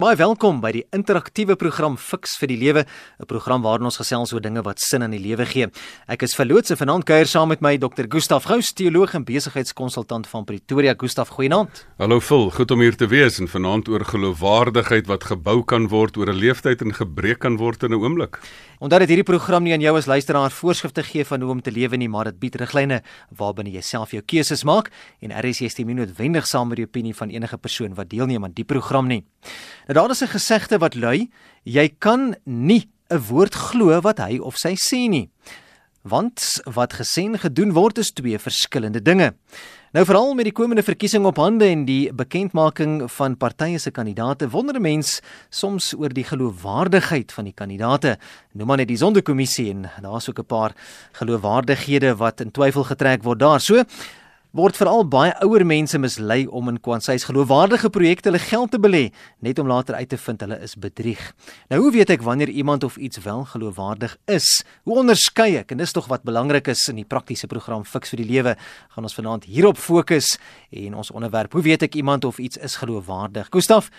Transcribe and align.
Baie 0.00 0.16
welkom 0.16 0.62
by 0.62 0.70
die 0.72 0.80
interaktiewe 0.96 1.58
program 1.60 1.98
Fix 2.00 2.38
vir 2.40 2.48
die 2.48 2.56
Lewe, 2.56 2.86
'n 3.20 3.26
program 3.28 3.60
waarin 3.60 3.84
ons 3.84 3.98
gesels 4.00 4.32
oor 4.32 4.40
dinge 4.40 4.62
wat 4.64 4.80
sin 4.80 5.02
aan 5.02 5.10
die 5.10 5.20
lewe 5.20 5.44
gee. 5.44 5.66
Ek 6.08 6.22
is 6.22 6.34
verloots 6.34 6.70
en 6.70 6.78
vanaand 6.78 7.04
kuier 7.04 7.26
saam 7.26 7.48
met 7.48 7.60
my 7.60 7.76
Dr. 7.76 8.08
Gustaf 8.08 8.44
Gous, 8.44 8.72
teoloog 8.72 9.12
en 9.14 9.24
besigheidskonsultant 9.24 10.26
van 10.26 10.44
Pretoria. 10.46 10.94
Gustaf, 10.96 11.28
goeienaand. 11.28 11.84
Hallo 11.98 12.18
Phil, 12.18 12.50
goed 12.50 12.70
om 12.70 12.80
hier 12.80 12.96
te 12.96 13.08
wees 13.08 13.40
en 13.40 13.46
vanaand 13.46 13.88
oor 13.88 14.00
geloofwaardigheid 14.00 15.06
wat 15.06 15.24
gebou 15.24 15.64
kan 15.64 15.88
word 15.88 16.16
oor 16.16 16.32
'n 16.32 16.38
leeftyd 16.38 16.80
en 16.80 16.94
gebreek 16.94 17.40
kan 17.40 17.58
word 17.58 17.82
in 17.82 17.92
'n 17.92 18.00
oomblik. 18.00 18.40
Omdat 18.80 19.00
dit 19.00 19.08
hierdie 19.08 19.28
program 19.36 19.62
nie 19.62 19.74
aan 19.74 19.82
jou 19.82 19.96
as 19.96 20.06
luisteraar 20.06 20.50
voorskrifte 20.50 21.02
gee 21.02 21.24
van 21.24 21.42
hoe 21.42 21.50
om 21.50 21.60
te 21.60 21.70
lewe 21.70 21.96
nie, 21.96 22.08
maar 22.08 22.24
dit 22.24 22.38
bied 22.38 22.56
riglyne 22.56 23.02
waarbinne 23.36 23.70
jy 23.70 23.82
self 23.82 24.10
jou 24.10 24.22
keuses 24.22 24.64
maak 24.64 24.90
en 25.20 25.30
RSG 25.30 25.68
stem 25.68 25.86
nie 25.86 25.94
noodwendig 25.94 26.46
saam 26.46 26.68
met 26.68 26.76
die 26.76 26.86
opinie 26.86 27.14
van 27.14 27.28
enige 27.28 27.58
persoon 27.58 27.94
wat 27.94 28.08
deelneem 28.08 28.44
aan 28.44 28.52
die 28.54 28.64
program 28.64 29.06
nie. 29.06 29.24
Nou 29.90 30.02
daar 30.02 30.10
is 30.14 30.22
'n 30.22 30.36
gesegde 30.38 30.78
wat 30.78 30.94
lui: 30.94 31.30
jy 31.62 31.88
kan 31.98 32.36
nie 32.44 32.88
'n 33.08 33.18
woord 33.28 33.54
glo 33.54 34.00
wat 34.00 34.18
hy 34.18 34.38
of 34.38 34.56
sy 34.56 34.74
sê 34.74 35.08
nie. 35.08 35.30
Want 36.02 36.60
wat 36.64 36.92
gesê 36.92 37.24
en 37.24 37.38
gedoen 37.38 37.72
word 37.72 37.98
is 37.98 38.12
twee 38.12 38.38
verskillende 38.38 39.02
dinge. 39.02 39.34
Nou 39.92 40.04
veral 40.04 40.34
met 40.34 40.44
die 40.44 40.52
komende 40.52 40.82
verkiesing 40.82 41.24
op 41.26 41.36
hande 41.36 41.64
en 41.64 41.84
die 41.84 42.12
bekendmaking 42.12 43.10
van 43.10 43.36
partye 43.36 43.78
se 43.78 43.90
kandidaate, 43.90 44.50
wonder 44.50 44.76
'n 44.76 44.82
mens 44.82 45.20
soms 45.50 45.94
oor 45.98 46.08
die 46.08 46.24
geloofwaardigheid 46.24 47.32
van 47.32 47.44
die 47.44 47.54
kandidaate. 47.54 48.18
Noem 48.52 48.66
maar 48.66 48.76
net 48.76 48.88
die 48.88 48.96
Sonderkommissie 48.96 49.70
en 49.70 49.90
daar's 50.00 50.28
ook 50.28 50.38
'n 50.38 50.46
paar 50.46 50.72
geloofwaardighede 51.12 52.16
wat 52.16 52.40
in 52.40 52.50
twyfel 52.50 52.84
getrek 52.84 53.22
word 53.22 53.38
daar. 53.38 53.60
So 53.60 53.84
word 54.50 54.74
veral 54.74 55.04
baie 55.06 55.30
ouer 55.44 55.62
mense 55.62 55.98
mislei 56.02 56.40
om 56.50 56.68
in 56.72 56.80
Kwansies 56.82 57.22
geloofwaardige 57.28 57.86
projekte 57.94 58.30
hulle 58.30 58.42
geld 58.42 58.72
te 58.74 58.80
belê 58.82 59.02
net 59.46 59.60
om 59.62 59.68
later 59.70 59.94
uit 59.94 60.10
te 60.10 60.18
vind 60.18 60.42
hulle 60.42 60.58
is 60.66 60.74
bedrieg. 60.74 61.20
Nou 61.70 61.78
hoe 61.84 61.92
weet 61.94 62.10
ek 62.16 62.24
wanneer 62.26 62.50
iemand 62.50 62.84
of 62.84 62.96
iets 62.98 63.22
wel 63.22 63.44
geloofwaardig 63.52 64.16
is? 64.26 64.48
Hoe 64.88 64.98
onderskei 65.04 65.54
ek? 65.60 65.70
En 65.70 65.78
dis 65.78 65.94
tog 65.94 66.10
wat 66.10 66.26
belangrik 66.26 66.72
is 66.74 66.82
in 66.90 66.98
die 66.98 67.06
praktiese 67.06 67.46
program 67.46 67.86
Fix 67.86 68.10
vir 68.10 68.24
die 68.24 68.30
lewe. 68.32 68.56
Gaan 68.96 69.06
ons 69.06 69.14
vanaand 69.14 69.46
hierop 69.46 69.78
fokus 69.78 70.34
en 70.74 70.98
ons 70.98 71.14
onderwerp, 71.14 71.54
hoe 71.54 71.62
weet 71.62 71.86
ek 71.86 72.00
iemand 72.00 72.26
of 72.26 72.42
iets 72.42 72.58
is 72.58 72.80
geloofwaardig? 72.82 73.52
Gustaf, 73.54 73.92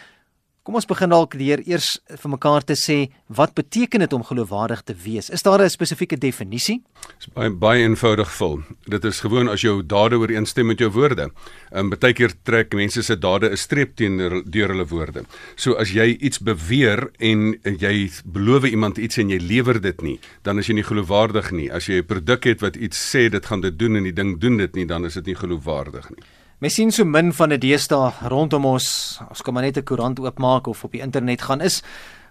Kom 0.61 0.75
ons 0.77 0.85
begin 0.85 1.09
dalk 1.09 1.33
deur 1.39 1.57
eers 1.65 1.95
vir 2.05 2.29
mekaar 2.29 2.61
te 2.61 2.75
sê 2.77 2.95
wat 3.33 3.55
beteken 3.57 4.03
dit 4.03 4.11
om 4.13 4.21
geloofwaardig 4.21 4.83
te 4.85 4.93
wees? 4.93 5.31
Is 5.33 5.41
daar 5.41 5.63
'n 5.63 5.69
spesifieke 5.69 6.17
definisie? 6.21 6.83
Dis 7.17 7.33
baie 7.33 7.49
baie 7.49 7.81
eenvoudig 7.81 8.29
vol. 8.29 8.61
Dit 8.85 9.03
is 9.03 9.21
gewoon 9.21 9.49
as 9.49 9.61
jou 9.61 9.81
dade 9.81 10.19
ooreenstem 10.19 10.67
met 10.67 10.77
jou 10.77 10.91
woorde. 10.91 11.31
Ehm 11.71 11.89
baie 11.89 12.13
keer 12.13 12.33
trek 12.43 12.73
mense 12.73 13.01
se 13.01 13.15
dade 13.15 13.49
'n 13.49 13.57
streep 13.57 13.95
teenoor 13.95 14.43
deur 14.45 14.67
hulle 14.67 14.85
woorde. 14.85 15.25
So 15.55 15.73
as 15.73 15.89
jy 15.89 16.17
iets 16.21 16.37
beweer 16.37 17.09
en 17.19 17.57
jy 17.63 18.11
beloof 18.25 18.63
iemand 18.63 18.97
iets 18.97 19.17
en 19.17 19.29
jy 19.29 19.39
lewer 19.39 19.81
dit 19.81 20.01
nie, 20.01 20.19
dan 20.43 20.59
is 20.59 20.67
jy 20.67 20.73
nie 20.73 20.83
geloofwaardig 20.83 21.51
nie. 21.51 21.71
As 21.71 21.87
jy 21.87 21.97
'n 21.97 22.05
produk 22.05 22.43
het 22.43 22.61
wat 22.61 22.75
iets 22.75 23.15
sê 23.15 23.31
dit 23.31 23.45
gaan 23.45 23.61
dit 23.61 23.79
doen 23.79 23.95
en 23.95 24.03
die 24.03 24.13
ding 24.13 24.39
doen 24.39 24.57
dit 24.57 24.75
nie, 24.75 24.85
dan 24.85 25.05
is 25.05 25.13
dit 25.13 25.25
nie 25.25 25.35
geloofwaardig 25.35 26.09
nie. 26.09 26.23
Mens 26.61 26.75
sien 26.77 26.91
so 26.93 27.01
min 27.09 27.31
van 27.33 27.49
'n 27.53 27.59
deesdae 27.59 28.11
rondom 28.29 28.65
ons. 28.65 29.17
Ons 29.29 29.41
kan 29.41 29.53
maar 29.53 29.63
net 29.63 29.77
'n 29.77 29.83
koerant 29.83 30.19
oopmaak 30.19 30.67
of 30.67 30.83
op 30.83 30.91
die 30.91 31.01
internet 31.01 31.41
gaan 31.41 31.61
is. 31.61 31.81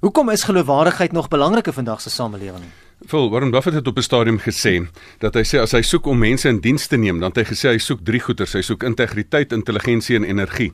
Hoekom 0.01 0.31
is 0.31 0.45
geloofwaardigheid 0.45 1.13
nog 1.13 1.29
belangrik 1.29 1.67
in 1.67 1.73
vandag 1.73 2.01
se 2.01 2.11
samelewing? 2.11 2.65
Phil 3.07 3.31
Warren 3.31 3.51
Buffett 3.51 3.75
het 3.75 3.87
op 3.87 3.97
'n 3.97 4.03
stadium 4.03 4.39
gesê 4.39 4.87
dat 5.19 5.35
hy 5.35 5.43
sê 5.43 5.59
as 5.61 5.73
hy 5.73 5.83
soek 5.83 6.07
om 6.07 6.19
mense 6.19 6.49
in 6.49 6.61
diens 6.61 6.87
te 6.87 6.97
neem, 6.97 7.19
dan 7.19 7.33
het 7.35 7.37
hy 7.37 7.55
gesê 7.55 7.69
hy 7.69 7.79
soek 7.79 8.01
drie 8.05 8.21
goeders. 8.21 8.53
Hy 8.53 8.61
soek 8.61 8.83
integriteit, 8.83 9.53
intelligensie 9.53 10.17
en 10.17 10.25
energie 10.25 10.73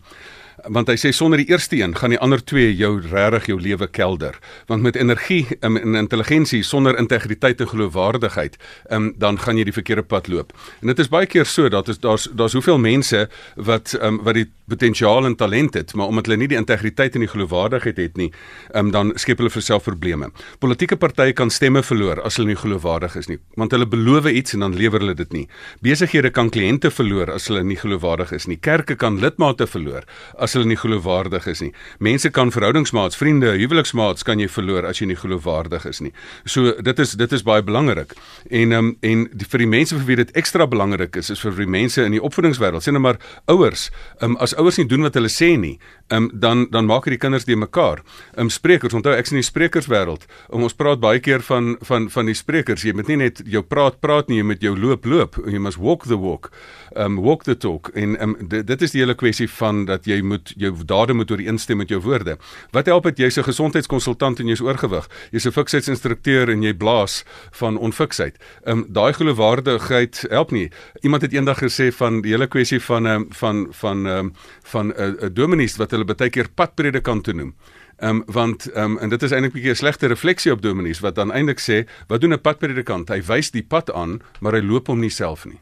want 0.64 0.88
hy 0.88 0.96
sê 0.98 1.12
sonder 1.14 1.40
die 1.40 1.50
eerste 1.50 1.76
een 1.76 1.94
gaan 1.96 2.14
die 2.14 2.20
ander 2.22 2.40
twee 2.44 2.72
jou 2.76 2.96
regtig 3.02 3.50
jou 3.50 3.58
lewe 3.60 3.86
kelder. 3.86 4.38
Want 4.70 4.82
met 4.82 4.96
energie 4.96 5.44
um, 5.60 5.76
en 5.76 5.94
intelligensie 5.94 6.62
sonder 6.64 6.96
integriteit 6.98 7.60
en 7.60 7.68
geloofwaardigheid 7.68 8.56
um, 8.90 9.12
dan 9.20 9.38
gaan 9.38 9.58
jy 9.60 9.66
die 9.68 9.76
verkeerde 9.76 10.02
pad 10.02 10.28
loop. 10.32 10.54
En 10.80 10.92
dit 10.92 11.02
is 11.02 11.10
baie 11.12 11.28
keer 11.28 11.46
so 11.46 11.68
dat 11.68 11.88
is 11.92 12.00
daar's 12.00 12.28
daar's 12.32 12.56
hoeveel 12.56 12.78
mense 12.78 13.26
wat 13.56 13.96
um, 14.00 14.20
wat 14.24 14.38
die 14.38 14.46
potensiaal 14.66 15.26
en 15.28 15.36
talent 15.36 15.74
het 15.78 15.94
maar 15.94 16.10
omdat 16.10 16.26
hulle 16.26 16.40
nie 16.40 16.50
die 16.50 16.58
integriteit 16.58 17.14
en 17.14 17.22
die 17.22 17.30
geloofwaardigheid 17.30 18.00
het 18.02 18.16
nie 18.18 18.30
um, 18.74 18.90
dan 18.94 19.12
skep 19.20 19.42
hulle 19.42 19.52
vir 19.52 19.62
self 19.62 19.86
probleme. 19.86 20.30
Politieke 20.62 20.96
partye 20.96 21.36
kan 21.36 21.50
stemme 21.50 21.84
verloor 21.86 22.22
as 22.24 22.40
hulle 22.40 22.54
nie 22.54 22.60
geloofwaardig 22.60 23.18
is 23.20 23.30
nie 23.30 23.38
want 23.60 23.76
hulle 23.76 23.86
beloof 23.86 24.30
iets 24.32 24.56
en 24.56 24.64
dan 24.64 24.74
lewer 24.76 25.04
hulle 25.04 25.14
dit 25.18 25.32
nie. 25.32 25.44
Besighede 25.84 26.32
kan 26.34 26.50
kliënte 26.50 26.90
verloor 26.90 27.30
as 27.36 27.50
hulle 27.50 27.62
nie 27.66 27.76
geloofwaardig 27.78 28.32
is 28.32 28.48
nie. 28.50 28.56
Kerke 28.56 28.96
kan 28.96 29.20
lidmate 29.20 29.68
verloor 29.70 30.06
as 30.46 30.54
hulle 30.56 30.68
nie 30.70 30.78
geloofwaardig 30.78 31.48
is 31.50 31.62
nie. 31.64 31.72
Mense 32.02 32.30
kan 32.34 32.52
verhoudingsmaats, 32.54 33.18
vriende, 33.18 33.52
huweliksmaats 33.58 34.26
kan 34.26 34.40
jy 34.42 34.48
verloor 34.50 34.86
as 34.86 35.02
jy 35.02 35.10
nie 35.10 35.18
geloofwaardig 35.18 35.86
is 35.90 36.02
nie. 36.04 36.12
So 36.46 36.76
dit 36.86 37.02
is 37.02 37.16
dit 37.18 37.34
is 37.34 37.44
baie 37.46 37.64
belangrik. 37.66 38.14
En 38.54 38.74
um, 38.76 38.92
en 39.06 39.26
die, 39.32 39.48
vir 39.50 39.64
die 39.64 39.70
mense 39.70 39.96
vir 39.98 40.06
wie 40.08 40.18
dit 40.22 40.32
ekstra 40.38 40.68
belangrik 40.70 41.18
is, 41.18 41.32
is 41.34 41.42
vir 41.42 41.56
die 41.58 41.68
mense 41.70 42.04
in 42.04 42.14
die 42.14 42.22
opvoedingswêreld. 42.22 42.84
Sien 42.84 42.96
nou 42.96 43.02
maar 43.04 43.18
ouers, 43.52 43.88
um, 44.22 44.36
as 44.42 44.54
ouers 44.56 44.78
nie 44.80 44.88
doen 44.88 45.06
wat 45.06 45.18
hulle 45.18 45.32
sê 45.32 45.52
nie, 45.60 45.76
um, 46.14 46.30
dan 46.32 46.66
dan 46.74 46.88
maak 46.88 47.08
die 47.10 47.20
kinders 47.20 47.48
die 47.48 47.58
mekaar. 47.58 48.02
Um, 48.38 48.50
sprekers, 48.52 48.94
onthou 48.96 49.14
ek's 49.16 49.34
in 49.34 49.40
die 49.40 49.46
sprekerswêreld. 49.46 50.28
Um, 50.52 50.66
ons 50.66 50.76
praat 50.76 51.02
baie 51.02 51.22
keer 51.22 51.44
van 51.46 51.74
van 51.86 52.10
van 52.12 52.30
die 52.30 52.36
sprekers. 52.38 52.86
Jy 52.86 52.94
moet 52.96 53.10
nie 53.12 53.20
net 53.26 53.42
jou 53.44 53.64
praat 53.66 54.00
praat 54.04 54.30
nie, 54.30 54.40
jy 54.42 54.50
moet 54.52 54.62
jou 54.62 54.76
loop 54.78 55.06
loop. 55.08 55.40
You 55.46 55.62
must 55.62 55.80
walk 55.82 56.06
the 56.06 56.18
walk. 56.20 56.52
Um, 56.96 57.18
walk 57.22 57.44
the 57.44 57.56
talk. 57.56 57.90
En 57.94 58.16
um, 58.22 58.36
dit 58.48 58.82
is 58.82 58.94
die 58.94 59.02
hele 59.02 59.16
kwessie 59.18 59.48
van 59.58 59.84
dat 59.88 60.06
jy 60.08 60.20
moet 60.22 60.35
jou 60.56 60.84
dade 60.84 61.12
moet 61.12 61.30
ooreenstem 61.30 61.76
met 61.76 61.88
jou 61.88 62.00
woorde. 62.00 62.38
Wat 62.70 62.86
help 62.86 63.04
dit 63.04 63.18
jy's 63.18 63.38
'n 63.38 63.42
gesondheidskonsultant 63.42 64.40
en 64.40 64.46
jy's 64.46 64.60
oorgewig? 64.60 65.08
Jy's 65.30 65.46
'n 65.46 65.52
fiksheidsinstrukteur 65.52 66.48
en 66.48 66.62
jy 66.62 66.74
blaas 66.74 67.24
van 67.50 67.76
onfiksheid. 67.76 68.36
Ehm 68.64 68.78
um, 68.78 68.86
daai 68.88 69.12
geloofwaardigheid 69.12 70.26
help 70.28 70.50
nie. 70.50 70.70
Iemand 71.00 71.22
het 71.22 71.32
eendag 71.32 71.58
gesê 71.58 71.92
van 71.92 72.20
die 72.20 72.30
hele 72.30 72.46
kwessie 72.46 72.80
van 72.80 73.06
ehm 73.06 73.14
um, 73.14 73.26
van 73.30 73.66
van 73.70 74.06
ehm 74.06 74.18
um, 74.18 74.32
van 74.62 74.86
'n 74.86 74.90
uh, 74.90 75.06
'n 75.06 75.24
uh, 75.24 75.28
dominees 75.32 75.76
wat 75.76 75.90
hulle 75.90 76.04
baie 76.04 76.30
keer 76.30 76.48
padpredikant 76.54 77.26
noem. 77.26 77.54
Ehm 77.96 78.10
um, 78.10 78.22
want 78.26 78.70
ehm 78.72 78.84
um, 78.84 78.98
en 78.98 79.08
dit 79.08 79.22
is 79.22 79.30
eintlik 79.30 79.52
'n 79.52 79.56
bietjie 79.56 79.72
'n 79.72 79.76
slegte 79.76 80.06
refleksie 80.06 80.52
op 80.52 80.62
dominees 80.62 81.00
wat 81.00 81.14
dan 81.14 81.32
eintlik 81.32 81.60
sê, 81.60 81.88
wat 82.06 82.20
doen 82.20 82.32
'n 82.32 82.40
padpredikant? 82.40 83.08
Hy 83.08 83.22
wys 83.22 83.50
die 83.50 83.64
pad 83.64 83.92
aan, 83.92 84.20
maar 84.40 84.52
hy 84.52 84.60
loop 84.60 84.86
hom 84.86 85.00
nie 85.00 85.10
self 85.10 85.44
nie. 85.44 85.60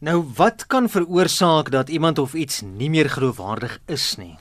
Nou 0.00 0.24
wat 0.36 0.64
kan 0.66 0.88
veroorsaak 0.88 1.70
dat 1.70 1.88
iemand 1.88 2.18
of 2.18 2.32
iets 2.34 2.62
nie 2.64 2.88
meer 2.90 3.10
geloofwaardig 3.10 3.78
is 3.86 4.14
nie? 4.16 4.38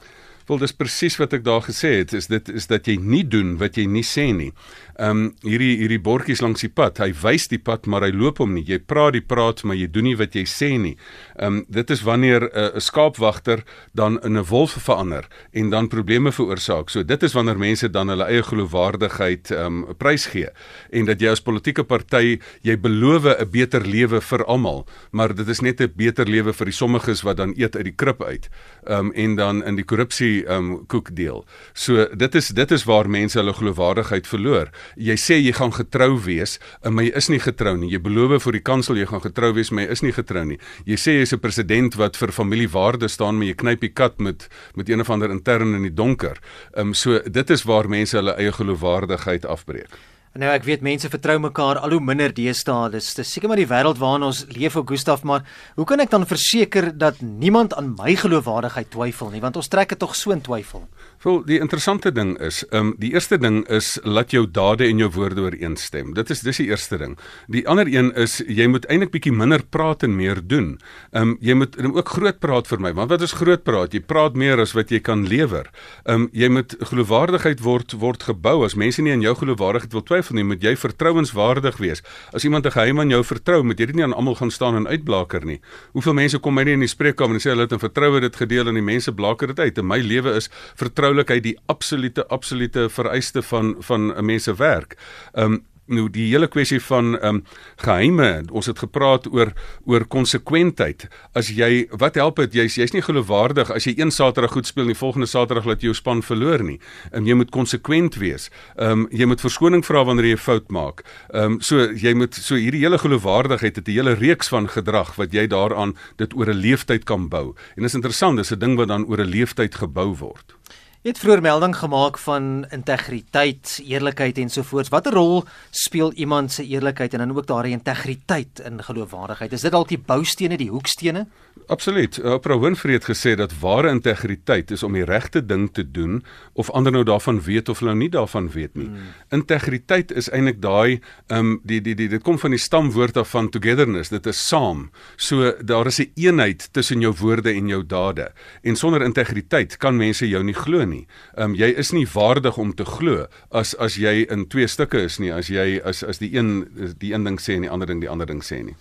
Wel 0.47 0.61
dis 0.61 0.71
presies 0.71 1.17
wat 1.19 1.33
ek 1.35 1.43
daar 1.43 1.65
gesê 1.65 1.91
het, 1.99 2.13
is 2.15 2.29
dit 2.31 2.47
is 2.49 2.69
dat 2.71 2.87
jy 2.87 2.95
nie 2.95 3.25
doen 3.27 3.57
wat 3.59 3.75
jy 3.75 3.83
nie 3.83 4.05
sê 4.07 4.29
nie 4.31 4.53
ehm 4.99 5.19
um, 5.23 5.33
hierdie 5.47 5.77
hierdie 5.79 6.01
bordjies 6.03 6.41
langs 6.43 6.63
die 6.65 6.71
pad. 6.75 6.99
Hy 6.99 7.13
wys 7.21 7.47
die 7.47 7.59
pad, 7.63 7.87
maar 7.87 8.03
hy 8.03 8.11
loop 8.11 8.41
hom 8.43 8.51
nie. 8.57 8.65
Jy 8.67 8.81
praat 8.83 9.15
die 9.15 9.23
praat, 9.23 9.63
maar 9.63 9.77
jy 9.79 9.87
doen 9.87 10.09
nie 10.09 10.17
wat 10.19 10.35
jy 10.35 10.43
sê 10.49 10.73
nie. 10.77 10.95
Ehm 11.37 11.59
um, 11.59 11.65
dit 11.69 11.89
is 11.95 12.03
wanneer 12.03 12.49
'n 12.49 12.75
uh, 12.75 12.79
skaapwagter 12.79 13.63
dan 13.93 14.19
in 14.23 14.37
'n 14.37 14.43
wolf 14.49 14.75
verander 14.75 15.27
en 15.53 15.69
dan 15.69 15.87
probleme 15.87 16.31
veroorsaak. 16.31 16.89
So 16.89 17.03
dit 17.03 17.23
is 17.23 17.33
wanneer 17.33 17.57
mense 17.57 17.89
dan 17.89 18.09
hulle 18.09 18.25
eie 18.25 18.43
geloofwaardigheid 18.43 19.51
ehm 19.51 19.83
um, 19.83 19.95
prysgee 19.97 20.49
en 20.91 21.05
dat 21.05 21.21
jy 21.21 21.29
as 21.29 21.41
politieke 21.41 21.83
party 21.83 22.39
jy 22.61 22.77
beloof 22.77 23.25
'n 23.25 23.49
beter 23.51 23.85
lewe 23.85 24.21
vir 24.21 24.45
almal, 24.45 24.85
maar 25.11 25.35
dit 25.35 25.47
is 25.47 25.61
net 25.61 25.81
'n 25.81 25.93
beter 25.95 26.25
lewe 26.27 26.53
vir 26.53 26.65
die 26.65 26.75
sommiges 26.75 27.23
wat 27.23 27.37
dan 27.37 27.53
eet 27.57 27.75
uit 27.75 27.85
die 27.85 27.95
krib 27.95 28.23
uit. 28.23 28.49
Ehm 28.87 28.99
um, 28.99 29.11
en 29.13 29.35
dan 29.35 29.63
in 29.63 29.75
die 29.75 29.85
korrupsie 29.85 30.45
ehm 30.45 30.71
um, 30.71 30.85
koek 30.87 31.15
deel. 31.15 31.45
So 31.73 32.07
dit 32.15 32.35
is 32.35 32.47
dit 32.47 32.71
is 32.71 32.83
waar 32.83 33.09
mense 33.09 33.39
hulle 33.39 33.53
geloofwaardigheid 33.53 34.27
verloor 34.27 34.67
jy 34.95 35.15
sê 35.17 35.39
jy 35.39 35.53
gaan 35.53 35.71
getrou 35.71 36.17
wees, 36.25 36.59
maar 36.83 37.03
jy 37.03 37.13
is 37.15 37.29
nie 37.29 37.39
getrou 37.39 37.75
nie. 37.77 37.91
Jy 37.91 37.99
beloof 37.99 38.43
vir 38.43 38.59
die 38.59 38.63
kansel 38.63 38.97
jy 38.97 39.05
gaan 39.05 39.21
getrou 39.21 39.53
wees, 39.53 39.71
maar 39.71 39.87
jy 39.87 39.91
is 39.91 40.03
nie 40.03 40.13
getrou 40.15 40.45
nie. 40.45 40.59
Jy 40.85 40.97
sê 40.97 41.17
jy's 41.19 41.33
'n 41.33 41.39
president 41.39 41.95
wat 41.95 42.15
vir 42.15 42.31
familiewaarde 42.31 43.07
staan, 43.07 43.37
maar 43.37 43.47
jy 43.47 43.55
knyp 43.55 43.81
die 43.81 43.93
kat 43.93 44.19
met 44.19 44.49
met 44.75 44.89
een 44.89 45.01
of 45.01 45.09
ander 45.09 45.31
intern 45.31 45.75
in 45.75 45.83
die 45.83 45.93
donker. 45.93 46.37
Ehm 46.75 46.87
um, 46.87 46.93
so 46.93 47.19
dit 47.19 47.49
is 47.49 47.63
waar 47.63 47.89
mense 47.89 48.15
hulle 48.17 48.35
eie 48.37 48.51
geloofwaardigheid 48.51 49.45
afbreek. 49.45 49.89
Nou 50.37 50.51
ek 50.53 50.61
weet 50.67 50.83
mense 50.85 51.09
vertrou 51.09 51.39
mekaar 51.41 51.79
al 51.81 51.95
hoe 51.95 52.03
minder 52.05 52.29
deesdae. 52.29 52.91
Dis 52.93 53.15
dis 53.17 53.31
seker 53.33 53.49
maar 53.49 53.57
die 53.57 53.67
wêreld 53.67 53.97
waarin 53.97 54.27
ons 54.27 54.43
leef, 54.53 54.77
Gustaf, 54.77 55.23
maar 55.25 55.41
hoe 55.75 55.85
kan 55.89 56.03
ek 56.03 56.11
dan 56.13 56.27
verseker 56.29 56.91
dat 56.93 57.17
niemand 57.25 57.73
aan 57.73 57.95
my 57.97 58.13
geloofwaardigheid 58.15 58.91
twyfel 58.93 59.33
nie? 59.33 59.41
Want 59.41 59.57
ons 59.57 59.67
trek 59.67 59.89
dit 59.89 59.99
tog 59.99 60.13
so 60.15 60.31
in 60.31 60.43
twyfel. 60.45 60.85
Wel, 61.19 61.41
die 61.43 61.57
interessante 61.59 62.13
ding 62.15 62.37
is, 62.39 62.61
ehm 62.69 62.79
um, 62.79 62.91
die 62.95 63.09
eerste 63.11 63.35
ding 63.37 63.57
is 63.67 63.97
laat 64.07 64.31
jou 64.31 64.45
dade 64.47 64.85
en 64.87 65.01
jou 65.01 65.09
woorde 65.11 65.41
ooreenstem. 65.43 66.13
Dit 66.15 66.29
is 66.31 66.39
dis 66.47 66.61
die 66.61 66.69
eerste 66.69 66.95
ding. 66.97 67.17
Die 67.51 67.65
ander 67.67 67.89
een 67.91 68.13
is 68.15 68.37
jy 68.47 68.69
moet 68.71 68.85
eintlik 68.87 69.11
bietjie 69.11 69.33
minder 69.35 69.59
praat 69.59 70.05
en 70.07 70.15
meer 70.15 70.39
doen. 70.39 70.77
Ehm 71.11 71.33
um, 71.33 71.37
jy 71.43 71.57
moet 71.59 71.75
ook 71.83 72.13
groot 72.15 72.39
praat 72.39 72.71
vir 72.71 72.79
my. 72.79 72.93
Want 72.95 73.11
wat 73.11 73.25
is 73.27 73.35
groot 73.35 73.65
praat? 73.67 73.93
Jy 73.93 73.99
praat 73.99 74.37
meer 74.39 74.63
as 74.63 74.71
wat 74.77 74.93
jy 74.95 75.01
kan 75.03 75.25
lewer. 75.27 75.67
Ehm 76.05 76.21
um, 76.21 76.29
jy 76.31 76.47
moet 76.47 76.77
geloofwaardigheid 76.79 77.59
word 77.67 77.97
word 77.99 78.23
gebou. 78.23 78.63
As 78.63 78.77
mense 78.79 79.03
nie 79.03 79.11
aan 79.11 79.27
jou 79.27 79.35
geloofwaardigheid 79.41 79.99
wil 79.99 80.07
twyfel 80.07 80.39
nie, 80.39 80.47
moet 80.47 80.63
jy 80.63 80.75
vertrouenswaardig 80.79 81.83
wees. 81.83 82.03
As 82.31 82.47
iemand 82.47 82.65
'n 82.65 82.71
geheim 82.71 82.99
aan 82.99 83.11
jou 83.11 83.23
vertrou, 83.23 83.63
moet 83.63 83.79
jy 83.79 83.91
dit 83.91 83.95
nie 83.95 84.07
aan 84.07 84.15
almal 84.15 84.39
gaan 84.39 84.51
staan 84.51 84.75
en 84.75 84.87
uitblaker 84.87 85.45
nie. 85.45 85.59
Hoeveel 85.91 86.13
mense 86.13 86.39
kom 86.39 86.53
my 86.53 86.63
nie 86.63 86.79
in 86.79 86.87
die 86.87 86.87
spreekkamer 86.95 87.35
en 87.35 87.43
sê 87.43 87.51
hulle 87.51 87.67
het 87.67 87.75
in 87.75 87.83
vertroue 87.83 88.21
dit 88.21 88.35
gedeel 88.35 88.67
en 88.67 88.73
die 88.73 88.87
mense 88.93 89.11
blaker 89.11 89.47
dit 89.47 89.59
uit. 89.59 89.77
En 89.77 89.87
my 89.87 89.99
lewe 89.99 90.35
is 90.35 90.49
vertrou 90.75 91.08
vertroulikheid 91.09 91.43
die 91.43 91.57
absolute 91.67 92.25
absolute 92.27 92.89
vereiste 92.89 93.41
van 93.41 93.75
van 93.79 94.13
'n 94.15 94.25
mens 94.25 94.43
se 94.43 94.53
werk. 94.53 94.97
Ehm 95.33 95.53
um, 95.53 95.65
nou 95.89 96.05
die 96.13 96.27
hele 96.29 96.47
kwessie 96.47 96.79
van 96.81 97.17
ehm 97.17 97.39
um, 97.39 97.43
geheime 97.81 98.43
ons 98.51 98.67
het 98.69 98.79
gepraat 98.79 99.27
oor 99.33 99.53
oor 99.85 100.05
konsekwentheid. 100.05 101.07
As 101.33 101.49
jy 101.49 101.87
wat 101.97 102.15
help 102.15 102.35
dit? 102.35 102.53
Jy's 102.53 102.75
jy's 102.75 102.93
nie 102.93 103.01
geloofwaardig 103.01 103.71
as 103.73 103.87
jy 103.87 103.95
een 103.97 104.11
Saterdag 104.11 104.51
goed 104.51 104.67
speel 104.67 104.83
en 104.83 104.93
die 104.93 104.99
volgende 104.99 105.27
Saterdag 105.27 105.65
laat 105.65 105.81
jy 105.81 105.89
jou 105.89 105.95
span 105.95 106.21
verloor 106.21 106.63
nie. 106.63 106.79
En 107.11 107.25
jy 107.25 107.33
moet 107.33 107.49
konsekwent 107.49 108.19
wees. 108.21 108.49
Ehm 108.77 108.91
um, 108.91 109.07
jy 109.11 109.25
moet 109.25 109.41
verskoning 109.41 109.85
vra 109.85 110.03
wanneer 110.05 110.25
jy 110.25 110.37
'n 110.37 110.45
fout 110.45 110.69
maak. 110.69 111.03
Ehm 111.33 111.43
um, 111.43 111.61
so 111.61 111.91
jy 111.91 112.13
moet 112.13 112.35
so 112.35 112.55
hierdie 112.55 112.83
hele 112.85 112.97
geloofwaardigheid 112.97 113.75
het 113.75 113.87
'n 113.87 113.91
hele 113.91 114.13
reeks 114.13 114.49
van 114.49 114.67
gedrag 114.67 115.15
wat 115.15 115.33
jy 115.33 115.47
daaraan 115.47 115.95
dit 116.17 116.33
oor 116.33 116.49
'n 116.49 116.61
leeftyd 116.61 117.03
kan 117.03 117.29
bou. 117.29 117.55
En 117.75 117.81
dit 117.83 117.85
is 117.85 117.93
interessant 117.93 118.37
dis 118.37 118.51
'n 118.51 118.59
ding 118.59 118.77
wat 118.77 118.87
dan 118.87 119.05
oor 119.05 119.19
'n 119.19 119.29
leeftyd 119.29 119.75
gebou 119.75 120.15
word 120.15 120.59
Jy 120.99 121.13
het 121.13 121.19
vroeër 121.23 121.39
melding 121.39 121.71
gemaak 121.79 122.17
van 122.19 122.65
integriteit, 122.75 123.77
eerlikheid 123.87 124.37
ensovoorts. 124.43 124.89
Watter 124.91 125.15
rol 125.15 125.45
speel 125.71 126.11
iemand 126.19 126.51
se 126.51 126.65
eerlikheid 126.67 127.13
en 127.15 127.23
dan 127.23 127.31
ook 127.37 127.47
daardie 127.47 127.71
integriteit 127.71 128.59
in 128.67 128.83
geloofwaardigheid? 128.83 129.55
Is 129.55 129.63
dit 129.63 129.71
dalk 129.71 129.87
die 129.87 130.01
boustene, 130.11 130.57
die 130.59 130.67
hoekstene? 130.67 131.23
Absoluut. 131.69 132.19
Oprah 132.19 132.59
Winfrey 132.59 132.97
het 132.97 133.05
gesê 133.07 133.35
dat 133.39 133.53
ware 133.61 133.91
integriteit 133.93 134.71
is 134.75 134.83
om 134.83 134.95
die 134.97 135.05
regte 135.05 135.39
ding 135.45 135.69
te 135.71 135.85
doen 135.85 136.23
of 136.53 136.71
ander 136.75 136.91
nou 136.91 137.03
daarvan 137.07 137.39
weet 137.45 137.69
of 137.69 137.79
hulle 137.79 137.93
nou 137.93 138.03
nie 138.03 138.11
daarvan 138.11 138.49
weet 138.51 138.75
nie. 138.75 138.89
Hmm. 138.89 139.13
Integriteit 139.39 140.11
is 140.11 140.27
eintlik 140.33 140.59
daai 140.59 140.99
ehm 141.29 141.39
um, 141.39 141.59
die 141.63 141.79
die 141.85 141.95
die 141.95 142.09
dit 142.09 142.25
kom 142.25 142.39
van 142.41 142.51
die 142.51 142.59
stamwoord 142.59 143.21
af 143.21 143.29
van 143.37 143.51
togetherness. 143.53 144.09
Dit 144.09 144.25
is 144.25 144.41
saam. 144.47 144.89
So 145.15 145.53
daar 145.61 145.87
is 145.87 146.01
'n 146.01 146.11
eenheid 146.15 146.69
tussen 146.73 147.01
jou 147.01 147.13
woorde 147.19 147.53
en 147.53 147.67
jou 147.67 147.85
dade. 147.85 148.31
En 148.63 148.75
sonder 148.75 149.01
integriteit 149.01 149.77
kan 149.77 149.97
mense 149.97 150.27
jou 150.27 150.43
nie 150.43 150.57
glo 150.57 150.88
nie. 150.89 151.05
Ehm 151.35 151.51
um, 151.51 151.57
jy 151.59 151.71
is 151.77 151.93
nie 151.95 152.07
waardig 152.13 152.57
om 152.57 152.73
te 152.75 152.85
glo 152.85 153.27
as 153.51 153.75
as 153.77 153.97
jy 154.01 154.25
in 154.29 154.47
twee 154.49 154.67
stukke 154.67 155.05
is 155.05 155.19
nie, 155.19 155.31
as 155.33 155.49
jy 155.49 155.79
as 155.85 156.03
as 156.03 156.19
die 156.19 156.33
een 156.35 156.67
die 156.99 157.13
een 157.13 157.27
ding 157.27 157.39
sê 157.39 157.55
en 157.55 157.67
die 157.67 157.71
ander 157.71 157.87
ding 157.87 158.01
die 158.01 158.11
ander 158.11 158.27
ding 158.27 158.43
sê 158.45 158.63
nie. 158.63 158.75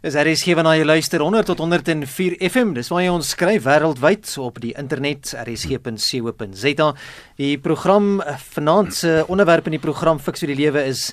Is 0.00 0.14
daar 0.16 0.26
is 0.26 0.40
gewen 0.48 0.64
na 0.64 0.70
jy 0.78 0.84
luister 0.88 1.20
100 1.20 1.44
tot 1.44 1.58
104 1.60 2.38
FM. 2.48 2.70
Dis 2.72 2.88
waar 2.88 3.02
jy 3.04 3.10
ons 3.12 3.34
skryf 3.34 3.66
wêreldwyd 3.66 4.30
op 4.40 4.56
die 4.62 4.70
internet 4.80 5.34
rsg.co.za. 5.42 6.86
Die 7.36 7.58
program 7.60 8.06
eh, 8.24 8.38
vanaand 8.54 8.96
se 8.96 9.12
onderwerp 9.28 9.68
in 9.68 9.76
die 9.76 9.82
program 9.82 10.16
Fix 10.16 10.40
vir 10.40 10.54
die 10.54 10.56
lewe 10.62 10.86
is 10.88 11.10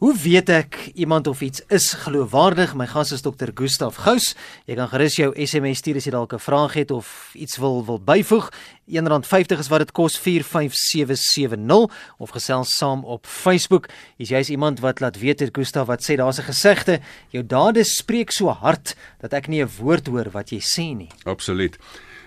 Hoe 0.00 0.16
weet 0.16 0.48
ek 0.48 0.76
iemand 0.94 1.26
of 1.26 1.42
iets 1.44 1.60
is 1.68 1.92
geloofwaardig? 1.92 2.70
My 2.72 2.86
gas 2.88 3.10
is 3.12 3.20
dokter 3.20 3.50
Gustaf 3.54 3.98
Gous. 4.00 4.30
Jy 4.64 4.78
kan 4.78 4.88
gerus 4.88 5.18
jou 5.18 5.28
SMS 5.36 5.82
stuur 5.82 5.98
as 6.00 6.06
jy 6.08 6.12
dalk 6.14 6.32
'n 6.32 6.40
vraag 6.40 6.72
het 6.72 6.90
of 6.90 7.34
iets 7.36 7.58
wil 7.60 7.84
wil 7.84 8.00
byvoeg. 8.00 8.48
R1.50 8.88 9.58
is 9.60 9.68
wat 9.68 9.84
dit 9.84 9.92
kos 9.92 10.16
45770 10.16 11.92
of 12.16 12.30
gesels 12.30 12.76
saam 12.76 13.04
op 13.04 13.26
Facebook. 13.26 13.88
Is 14.16 14.30
jy 14.30 14.40
iemand 14.56 14.80
wat 14.80 15.00
laat 15.00 15.18
weet 15.20 15.40
het 15.40 15.52
Gustaf 15.52 15.86
wat 15.86 16.00
sê 16.00 16.16
daar's 16.16 16.40
'n 16.40 16.48
gesegde, 16.48 17.00
jou 17.28 17.46
dade 17.46 17.84
spreek 17.84 18.30
so 18.30 18.48
hard 18.48 18.96
dat 19.20 19.34
ek 19.34 19.48
nie 19.48 19.62
'n 19.62 19.68
woord 19.78 20.06
hoor 20.06 20.30
wat 20.32 20.48
jy 20.48 20.60
sê 20.60 20.96
nie. 20.96 21.10
Absoluut. 21.24 21.76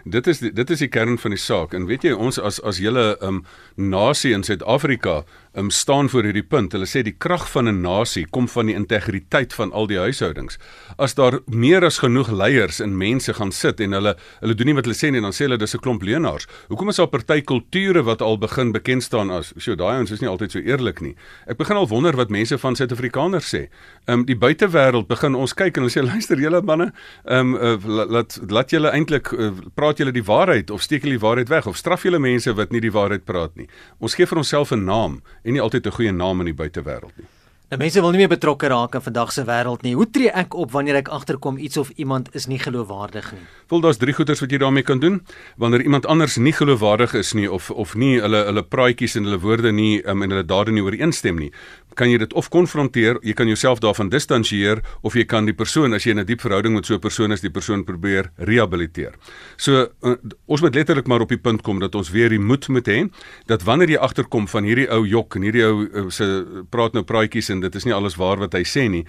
Dit 0.05 0.27
is 0.27 0.39
die, 0.39 0.51
dit 0.51 0.69
is 0.69 0.79
die 0.79 0.91
kern 0.91 1.17
van 1.17 1.31
die 1.31 1.39
saak. 1.39 1.73
En 1.73 1.85
weet 1.87 2.03
jy 2.03 2.11
ons 2.11 2.39
as 2.39 2.59
as 2.61 2.77
julle 2.77 3.17
um 3.23 3.45
nasie 3.75 4.33
in 4.33 4.43
Suid-Afrika 4.43 5.23
um, 5.55 5.69
staan 5.69 6.09
voor 6.09 6.23
hierdie 6.23 6.43
punt. 6.43 6.71
Hulle 6.71 6.87
sê 6.89 7.03
die 7.05 7.15
krag 7.17 7.45
van 7.51 7.67
'n 7.67 7.81
nasie 7.81 8.25
kom 8.29 8.47
van 8.47 8.65
die 8.65 8.75
integriteit 8.75 9.53
van 9.53 9.71
al 9.71 9.87
die 9.87 9.97
huishoudings. 9.97 10.57
As 10.97 11.13
daar 11.13 11.39
meer 11.45 11.85
as 11.85 11.97
genoeg 11.97 12.31
leiers 12.31 12.79
en 12.79 12.97
mense 12.97 13.33
gaan 13.33 13.51
sit 13.51 13.79
en 13.79 13.91
hulle 13.91 14.15
hulle 14.39 14.55
doen 14.55 14.67
nie 14.67 14.75
wat 14.75 14.85
hulle 14.85 14.97
sê 14.97 15.11
nie, 15.11 15.21
dan 15.21 15.31
sê 15.31 15.45
hulle 15.45 15.57
dis 15.57 15.75
'n 15.75 15.79
klomp 15.79 16.01
leenaars. 16.01 16.47
Hoekom 16.67 16.89
is 16.89 16.95
daar 16.95 17.07
party 17.07 17.41
kulture 17.41 18.03
wat 18.03 18.21
al 18.21 18.37
begin 18.37 18.71
bekend 18.71 19.03
staan 19.03 19.29
as 19.29 19.53
so 19.57 19.75
daai 19.75 19.99
ons 19.99 20.11
is 20.11 20.21
nie 20.21 20.29
altyd 20.29 20.51
so 20.51 20.59
eerlik 20.59 21.01
nie. 21.01 21.15
Ek 21.47 21.57
begin 21.57 21.77
al 21.77 21.87
wonder 21.87 22.15
wat 22.15 22.29
mense 22.29 22.57
van 22.57 22.75
Suid-Afrikaners 22.75 23.55
sê. 23.55 23.69
Ehm 24.07 24.19
um, 24.19 24.25
die 24.25 24.35
buitewêreld 24.35 25.07
begin 25.07 25.35
ons 25.35 25.53
kyk 25.53 25.77
en 25.77 25.83
hulle 25.83 25.91
sê 25.91 26.03
luister 26.13 26.37
julle 26.37 26.61
manne, 26.61 26.93
ehm 27.25 27.55
um, 27.55 27.55
uh, 27.55 28.05
laat 28.09 28.39
laat 28.49 28.69
julle 28.71 28.89
eintlik 28.91 29.31
uh, 29.31 29.51
praat 29.75 29.97
julle 29.97 30.11
die 30.11 30.23
waarheid 30.23 30.71
of 30.71 30.81
steek 30.81 31.03
julle 31.03 31.17
die 31.17 31.27
waarheid 31.27 31.49
weg 31.49 31.67
of 31.67 31.77
straf 31.77 32.03
julle 32.03 32.19
mense 32.19 32.53
wat 32.53 32.71
nie 32.71 32.81
die 32.81 32.91
waarheid 32.91 33.25
praat 33.25 33.55
nie. 33.55 33.67
Ons 33.99 34.15
gee 34.15 34.25
vir 34.25 34.37
onsself 34.37 34.71
'n 34.71 34.85
naam 34.85 35.21
en 35.43 35.53
nie 35.53 35.61
altyd 35.61 35.85
'n 35.87 35.91
goeie 35.91 36.11
naam 36.11 36.39
in 36.39 36.45
die 36.45 36.59
buitewêreld 36.61 37.17
nie. 37.17 37.27
Nou 37.71 37.79
mense 37.79 38.01
wil 38.03 38.11
nie 38.11 38.19
meer 38.19 38.29
betrokke 38.29 38.67
raak 38.67 38.93
in 38.97 39.01
vandag 39.01 39.31
se 39.33 39.43
wêreld 39.47 39.81
nie. 39.85 39.93
Hoe 39.95 40.05
tree 40.11 40.29
ek 40.29 40.53
op 40.59 40.73
wanneer 40.75 40.99
ek 40.99 41.07
agterkom 41.15 41.55
iets 41.57 41.79
of 41.79 41.89
iemand 41.95 42.27
is 42.35 42.45
nie 42.51 42.59
geloofwaardig 42.59 43.31
nie? 43.33 43.45
Wel 43.71 43.81
daar's 43.81 43.97
drie 43.97 44.13
goeters 44.13 44.43
wat 44.43 44.51
jy 44.51 44.59
daarmee 44.61 44.83
kan 44.83 44.99
doen. 44.99 45.21
Wanneer 45.57 45.81
iemand 45.81 46.05
anders 46.05 46.35
nie 46.37 46.53
geloofwaardig 46.53 47.15
is 47.17 47.31
nie 47.33 47.47
of 47.49 47.71
of 47.71 47.95
nie 47.95 48.19
hulle 48.21 48.43
hulle 48.49 48.63
praatjies 48.63 49.15
en 49.17 49.25
hulle 49.29 49.39
woorde 49.41 49.71
nie 49.71 50.03
um, 50.03 50.21
en 50.21 50.35
hulle 50.35 50.45
dade 50.45 50.75
nie 50.75 50.83
ooreenstem 50.83 51.39
nie, 51.39 51.49
kan 51.97 52.09
jy 52.09 52.19
dit 52.21 52.33
of 52.37 52.49
konfronteer, 52.53 53.17
jy 53.25 53.33
kan 53.37 53.49
jouself 53.49 53.81
daarvan 53.81 54.09
distansieer 54.09 54.83
of 55.01 55.17
jy 55.17 55.25
kan 55.29 55.49
die 55.49 55.55
persoon 55.57 55.93
as 55.93 56.05
jy 56.05 56.13
in 56.13 56.19
'n 56.19 56.25
diep 56.25 56.41
verhouding 56.41 56.75
met 56.75 56.85
so 56.85 56.95
'n 56.95 56.99
persoon 56.99 57.31
is, 57.31 57.41
die 57.41 57.49
persoon 57.49 57.83
probeer 57.83 58.31
rehabiliteer. 58.37 59.13
So 59.57 59.87
uh, 60.03 60.15
ons 60.45 60.61
moet 60.61 60.75
letterlik 60.75 61.07
maar 61.07 61.21
op 61.21 61.29
die 61.29 61.41
punt 61.41 61.61
kom 61.61 61.79
dat 61.79 61.95
ons 61.95 62.11
weer 62.11 62.29
die 62.29 62.39
moed 62.39 62.67
moet 62.69 62.87
hê 62.87 63.09
dat 63.47 63.63
wanneer 63.63 63.89
jy 63.89 63.97
agterkom 63.97 64.47
van 64.47 64.63
hierdie 64.63 64.89
ou 64.89 65.05
jok 65.07 65.35
en 65.35 65.41
hierdie 65.41 65.65
ou 65.65 65.87
uh, 65.87 66.09
se 66.09 66.45
praat 66.69 66.93
nou 66.93 67.03
praatjies 67.03 67.49
en 67.53 67.61
dit 67.63 67.75
is 67.75 67.85
nie 67.87 67.93
alles 67.93 68.17
waar 68.19 68.41
wat 68.41 68.57
hy 68.57 68.63
sê 68.67 68.87
nie, 68.89 69.05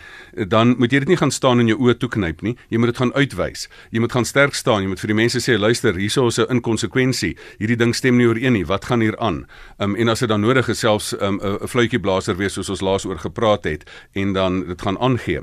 dan 0.48 0.76
moet 0.78 0.92
jy 0.92 1.02
dit 1.04 1.14
nie 1.14 1.20
gaan 1.20 1.32
staan 1.34 1.62
en 1.62 1.70
jou 1.72 1.78
oë 1.80 1.96
toeknyp 1.98 2.44
nie. 2.46 2.54
Jy 2.70 2.78
moet 2.78 2.92
dit 2.92 3.00
gaan 3.02 3.12
uitwys. 3.14 3.68
Jy 3.90 4.04
moet 4.04 4.12
gaan 4.12 4.28
sterk 4.28 4.54
staan. 4.54 4.84
Jy 4.84 4.92
moet 4.92 5.02
vir 5.02 5.12
die 5.12 5.18
mense 5.18 5.42
sê, 5.42 5.58
luister, 5.58 5.96
hierso 5.98 6.26
is 6.28 6.38
'n 6.38 6.50
inkonsekwensie. 6.50 7.36
Hierdie 7.58 7.76
ding 7.76 7.94
stem 7.94 8.16
nie 8.16 8.26
ooreen 8.26 8.52
nie. 8.52 8.66
Wat 8.66 8.84
gaan 8.84 9.00
hier 9.00 9.18
aan? 9.18 9.46
Um, 9.78 9.96
en 9.96 10.08
as 10.08 10.20
dit 10.20 10.28
dan 10.28 10.40
nodig 10.40 10.68
is 10.68 10.78
selfs 10.78 11.14
'n 11.14 11.40
um, 11.40 11.68
fluitjie 11.68 12.00
blaser 12.00 12.36
wees 12.36 12.52
soos 12.52 12.70
ons 12.70 12.80
laas 12.80 13.04
oor 13.04 13.18
gepraat 13.18 13.64
het 13.64 13.84
en 14.12 14.32
dan 14.32 14.66
dit 14.66 14.82
gaan 14.82 14.98
aangee. 14.98 15.40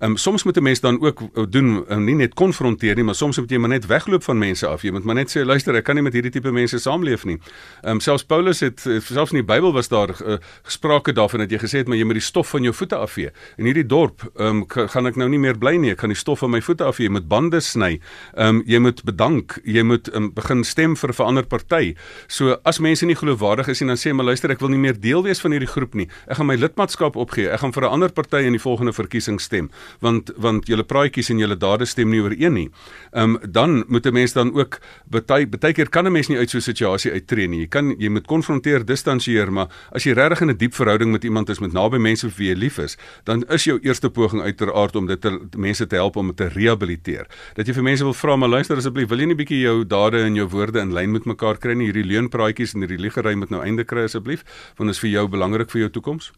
Ehm 0.00 0.10
um, 0.10 0.16
soms 0.16 0.44
moet 0.44 0.56
'n 0.56 0.62
mens 0.62 0.80
dan 0.80 1.00
ook 1.00 1.20
uh, 1.20 1.44
doen 1.48 1.84
um, 1.88 2.04
nie 2.04 2.14
net 2.14 2.34
konfronteer 2.34 2.94
nie, 2.94 3.04
maar 3.04 3.14
soms 3.14 3.38
moet 3.38 3.50
jy 3.50 3.58
maar 3.58 3.68
net 3.68 3.86
wegloop 3.86 4.22
van 4.22 4.38
mense 4.38 4.66
af. 4.66 4.82
Jy 4.82 4.90
moet 4.90 5.04
maar 5.04 5.14
net 5.14 5.30
sê 5.36 5.44
luister, 5.44 5.74
ek 5.74 5.84
kan 5.84 5.94
nie 5.94 6.02
met 6.02 6.12
hierdie 6.12 6.30
tipe 6.30 6.52
mense 6.52 6.78
saamleef 6.78 7.24
nie. 7.24 7.38
Ehm 7.82 7.90
um, 7.90 8.00
selfs 8.00 8.24
Paulus 8.24 8.60
het 8.60 8.80
selfs 8.80 9.32
in 9.32 9.44
die 9.44 9.54
Bybel 9.54 9.72
was 9.72 9.88
daar 9.88 10.10
uh, 10.10 10.36
gesprake 10.62 11.12
daarvan 11.12 11.40
dat 11.40 11.50
jy 11.50 11.58
gesê 11.58 11.78
het 11.78 11.88
maar 11.88 11.96
jy 11.96 12.04
moet 12.04 12.20
die 12.20 12.22
stof 12.22 12.43
van 12.46 12.62
jou 12.62 12.74
voete 12.74 12.96
afvee. 12.96 13.30
In 13.58 13.64
hierdie 13.64 13.86
dorp 13.86 14.22
ehm 14.36 14.62
um, 14.62 14.64
gaan 14.68 15.06
ek 15.06 15.16
nou 15.16 15.28
nie 15.28 15.38
meer 15.38 15.58
bly 15.58 15.76
nie. 15.76 15.90
Ek 15.90 16.00
gaan 16.00 16.12
die 16.12 16.18
stof 16.18 16.38
van 16.38 16.50
my 16.50 16.60
voete 16.60 16.84
afvee 16.84 17.10
met 17.10 17.28
bande 17.28 17.60
sny. 17.60 18.00
Ehm 18.34 18.48
um, 18.48 18.62
jy 18.66 18.78
moet 18.78 19.02
bedank, 19.04 19.58
jy 19.64 19.82
moet 19.82 20.10
um, 20.14 20.32
begin 20.34 20.64
stem 20.64 20.96
vir 20.96 21.10
'n 21.10 21.14
verander 21.14 21.46
party. 21.46 21.94
So 22.28 22.56
as 22.64 22.78
mense 22.78 23.06
nie 23.06 23.16
geloofwaardig 23.16 23.68
is 23.68 23.80
nie, 23.80 23.88
dan 23.88 23.96
sê 23.96 24.12
maar 24.12 24.24
luister, 24.24 24.50
ek 24.50 24.60
wil 24.60 24.68
nie 24.68 24.78
meer 24.78 25.00
deel 25.00 25.22
wees 25.22 25.40
van 25.40 25.50
hierdie 25.50 25.68
groep 25.68 25.94
nie. 25.94 26.08
Ek 26.28 26.36
gaan 26.36 26.46
my 26.46 26.56
lidmaatskap 26.56 27.16
opgee. 27.16 27.48
Ek 27.48 27.60
gaan 27.60 27.72
vir 27.72 27.84
'n 27.84 27.92
ander 27.92 28.12
party 28.12 28.44
in 28.46 28.52
die 28.52 28.60
volgende 28.60 28.92
verkiesing 28.92 29.40
stem 29.40 29.70
want 30.00 30.30
want 30.36 30.66
julle 30.66 30.84
praatjies 30.84 31.30
en 31.30 31.38
julle 31.38 31.56
dade 31.56 31.86
stem 31.86 32.10
nie 32.10 32.20
ooreen 32.20 32.54
nie. 32.54 32.70
Ehm 33.12 33.36
um, 33.36 33.38
dan 33.52 33.84
moet 33.88 34.06
'n 34.06 34.12
mens 34.12 34.32
dan 34.32 34.54
ook 34.54 34.80
baie 35.10 35.46
baie 35.46 35.72
keer 35.72 35.88
kan 35.88 36.06
'n 36.06 36.12
mens 36.12 36.28
nie 36.28 36.38
uit 36.38 36.50
so 36.50 36.58
'n 36.58 36.60
situasie 36.60 37.12
uittreë 37.12 37.48
nie. 37.48 37.60
Jy 37.60 37.68
kan 37.68 37.94
jy 37.98 38.08
moet 38.08 38.26
konfronteer, 38.26 38.84
distansieer, 38.84 39.52
maar 39.52 39.68
as 39.92 40.04
jy 40.04 40.12
regtig 40.12 40.40
in 40.40 40.50
'n 40.50 40.56
diep 40.56 40.74
verhouding 40.74 41.10
met 41.10 41.24
iemand 41.24 41.48
is 41.48 41.58
met 41.58 41.72
naby 41.72 41.98
mense 41.98 42.30
vir 42.34 42.46
jy 42.46 42.56
lief 42.58 42.78
is, 42.82 42.96
dan 43.24 43.44
is 43.54 43.64
jou 43.68 43.78
eerste 43.82 44.10
poging 44.10 44.42
uiteraard 44.42 44.96
om 44.96 45.06
dit 45.06 45.20
te 45.20 45.32
mense 45.56 45.86
te 45.86 45.96
help 45.96 46.16
om 46.16 46.34
te 46.34 46.48
rehabiliteer. 46.48 47.26
Dat 47.56 47.66
jy 47.66 47.74
vir 47.74 47.88
mense 47.90 48.04
wil 48.04 48.16
vra 48.18 48.36
maar 48.36 48.52
luister 48.56 48.76
asseblief, 48.76 49.08
wil 49.08 49.22
jy 49.22 49.30
nie 49.32 49.38
bietjie 49.38 49.62
jou 49.62 49.84
dade 49.84 50.24
en 50.26 50.38
jou 50.38 50.48
woorde 50.48 50.82
in 50.82 50.94
lyn 50.94 51.12
met 51.14 51.26
mekaar 51.30 51.58
kry 51.62 51.74
nie? 51.78 51.90
Hierdie 51.90 52.06
leunpraatjies 52.10 52.74
en 52.74 52.86
hierdie 52.86 53.00
liegery 53.00 53.34
moet 53.38 53.50
nou 53.54 53.62
einde 53.64 53.84
kry 53.84 54.08
asseblief, 54.08 54.44
want 54.78 54.90
dit 54.90 54.96
is 54.96 55.04
vir 55.04 55.14
jou 55.18 55.28
belangrik 55.36 55.70
vir 55.70 55.86
jou 55.86 55.92
toekoms. 55.98 56.32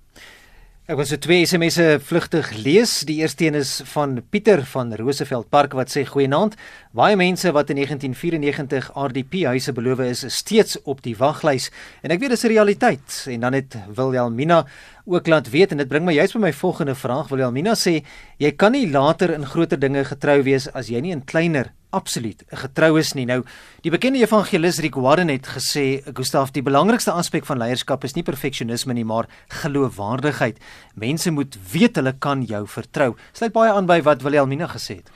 Ek 0.87 0.95
wil 0.95 1.07
so 1.11 1.19
twee 1.19 1.43
SMS'e 1.43 1.97
vlugtig 1.99 2.53
lees. 2.62 3.00
Die 3.09 3.17
eerste 3.19 3.43
een 3.43 3.57
is 3.59 3.81
van 3.91 4.21
Pieter 4.31 4.61
van 4.71 4.93
Roosevelt 4.95 5.49
Park 5.50 5.73
wat 5.75 5.91
sê: 5.91 6.05
"Goeienaand. 6.07 6.55
Baie 6.95 7.17
mense 7.19 7.50
wat 7.50 7.73
in 7.75 7.76
1994 7.83 8.93
RDP 8.95 9.43
huise 9.50 9.73
beloof 9.73 10.05
is, 10.07 10.23
is 10.25 10.37
steeds 10.37 10.79
op 10.85 11.03
die 11.03 11.17
waglys 11.19 11.73
en 12.03 12.15
ek 12.15 12.21
weet 12.21 12.31
dis 12.31 12.45
'n 12.45 12.55
realiteit." 12.55 13.26
En 13.26 13.41
dan 13.41 13.53
het 13.53 13.75
Wilhelmina 13.97 14.67
ook 15.07 15.27
laat 15.27 15.51
weet 15.51 15.71
en 15.71 15.79
dit 15.79 15.89
bring 15.89 16.05
my 16.05 16.13
juist 16.13 16.35
by 16.35 16.41
my 16.41 16.53
volgende 16.53 16.95
vraag. 16.95 17.29
Wilhelmina 17.29 17.75
sê: 17.75 18.05
"Jy 18.39 18.53
kan 18.53 18.73
nie 18.73 18.91
later 18.91 19.31
in 19.31 19.47
groter 19.47 19.79
dinge 19.79 20.05
getrou 20.05 20.43
wees 20.43 20.69
as 20.73 20.89
jy 20.89 21.01
nie 21.01 21.13
in 21.13 21.25
kleiner 21.25 21.73
absoluut 21.91 22.45
'n 22.51 22.57
getrou 22.57 22.99
is 22.99 23.13
nie. 23.15 23.25
Nou, 23.25 23.43
die 23.81 23.91
bekende 23.91 24.19
evangelis 24.19 24.79
Rick 24.79 24.95
Warren 24.95 25.29
het 25.29 25.47
gesê, 25.47 26.03
Gustaf, 26.15 26.51
die 26.51 26.63
belangrikste 26.63 27.13
aspek 27.13 27.45
van 27.47 27.59
leierskap 27.59 28.05
is 28.05 28.15
nie 28.15 28.23
perfeksionisme 28.23 28.93
nie, 28.93 29.05
maar 29.05 29.27
geloofwaardigheid. 29.49 30.59
Mense 30.95 31.31
moet 31.31 31.57
weet 31.73 31.97
hulle 31.97 32.13
kan 32.19 32.43
jou 32.43 32.67
vertrou. 32.67 33.17
Sluit 33.33 33.53
baie 33.53 33.73
aan 33.73 33.87
by 33.87 34.03
wat 34.03 34.23
Wilhelmina 34.23 34.67
gesê 34.67 34.97
het. 34.97 35.11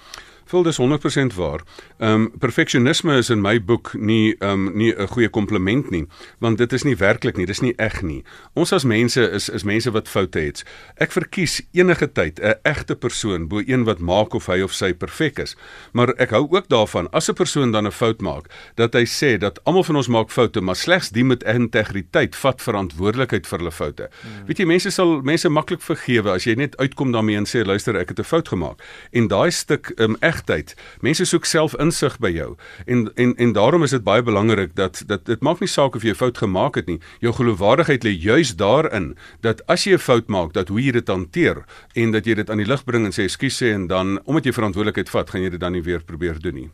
Vul 0.50 0.62
dis 0.62 0.78
100% 0.78 1.34
waar. 1.34 1.60
Ehm 1.98 2.12
um, 2.12 2.30
perfeksionisme 2.38 3.14
is 3.16 3.28
in 3.30 3.40
my 3.40 3.64
boek 3.64 3.92
nie 3.94 4.34
ehm 4.38 4.66
um, 4.66 4.76
nie 4.76 4.92
'n 4.92 5.06
goeie 5.06 5.28
kompliment 5.28 5.90
nie, 5.90 6.06
want 6.38 6.58
dit 6.58 6.72
is 6.72 6.82
nie 6.82 6.96
werklik 6.96 7.36
nie, 7.36 7.46
dis 7.46 7.60
nie 7.60 7.74
eg 7.76 8.02
nie. 8.02 8.24
Ons 8.54 8.72
as 8.72 8.84
mense 8.84 9.30
is 9.30 9.48
is 9.48 9.62
mense 9.62 9.90
wat 9.90 10.08
foute 10.08 10.38
het. 10.38 10.64
Ek 10.96 11.12
verkies 11.12 11.62
enige 11.72 12.12
tyd 12.12 12.40
'n 12.40 12.54
egte 12.62 12.96
persoon 12.96 13.48
bo 13.48 13.62
een 13.66 13.84
wat 13.84 13.98
maak 13.98 14.34
of 14.34 14.46
hy 14.46 14.60
of 14.60 14.72
sy 14.72 14.92
perfek 14.92 15.38
is. 15.38 15.56
Maar 15.92 16.08
ek 16.18 16.30
hou 16.30 16.48
ook 16.50 16.68
daarvan 16.68 17.10
as 17.10 17.28
'n 17.30 17.34
persoon 17.34 17.70
dan 17.70 17.86
'n 17.86 17.92
fout 17.92 18.20
maak, 18.20 18.50
dat 18.74 18.94
hy 18.94 19.04
sê 19.04 19.38
dat 19.38 19.64
almal 19.64 19.84
van 19.84 19.96
ons 19.96 20.08
maak 20.08 20.30
foute, 20.30 20.60
maar 20.60 20.76
slegs 20.76 21.10
die 21.10 21.24
met 21.24 21.44
integriteit 21.44 22.36
vat 22.36 22.62
verantwoordelikheid 22.62 23.46
vir 23.46 23.58
hulle 23.58 23.72
foute. 23.72 24.10
Hmm. 24.22 24.46
Weet 24.46 24.58
jy, 24.58 24.64
mense 24.64 24.90
sal 24.90 25.22
mense 25.22 25.48
maklik 25.48 25.82
vergewe 25.82 26.30
as 26.30 26.44
jy 26.44 26.54
net 26.54 26.76
uitkom 26.76 27.12
daarmee 27.12 27.36
en 27.36 27.46
sê 27.46 27.64
luister, 27.64 27.96
ek 27.96 28.08
het 28.08 28.18
'n 28.18 28.24
fout 28.24 28.48
gemaak. 28.48 28.82
En 29.12 29.28
daai 29.28 29.50
stuk 29.50 29.92
ehm 29.96 30.10
um, 30.10 30.16
egtheid. 30.40 30.74
Mense 31.00 31.24
soek 31.28 31.44
self 31.44 31.76
insig 31.80 32.16
by 32.20 32.32
jou. 32.32 32.56
En 32.86 33.08
en 33.14 33.34
en 33.36 33.52
daarom 33.52 33.84
is 33.86 33.94
dit 33.96 34.04
baie 34.04 34.22
belangrik 34.22 34.74
dat 34.76 35.02
dat 35.06 35.26
dit 35.26 35.40
maak 35.40 35.60
nie 35.60 35.68
saak 35.68 35.96
of 35.96 36.02
jy 36.02 36.10
'n 36.10 36.22
fout 36.22 36.38
gemaak 36.38 36.74
het 36.74 36.86
nie. 36.86 37.00
Jou 37.20 37.32
geloofwaardigheid 37.32 38.04
lê 38.04 38.10
juis 38.10 38.56
daarin 38.56 39.16
dat 39.40 39.62
as 39.66 39.84
jy 39.84 39.92
'n 39.94 39.98
fout 39.98 40.28
maak, 40.28 40.52
dat 40.52 40.68
hoe 40.68 40.80
jy 40.80 40.92
dit 40.92 41.08
hanteer 41.08 41.64
en 41.94 42.10
dat 42.10 42.24
jy 42.26 42.34
dit 42.34 42.50
aan 42.50 42.58
die 42.58 42.66
lig 42.66 42.84
bring 42.84 43.04
en 43.04 43.12
sê 43.12 43.24
ekskuus 43.24 43.62
sê 43.62 43.72
en 43.74 43.86
dan 43.86 44.20
omdat 44.24 44.44
jy 44.44 44.52
verantwoordelikheid 44.52 45.10
vat, 45.10 45.30
gaan 45.30 45.42
jy 45.42 45.50
dit 45.50 45.60
dan 45.60 45.72
nie 45.72 45.82
weer 45.82 46.02
probeer 46.04 46.40
doen 46.40 46.54
nie. 46.54 46.70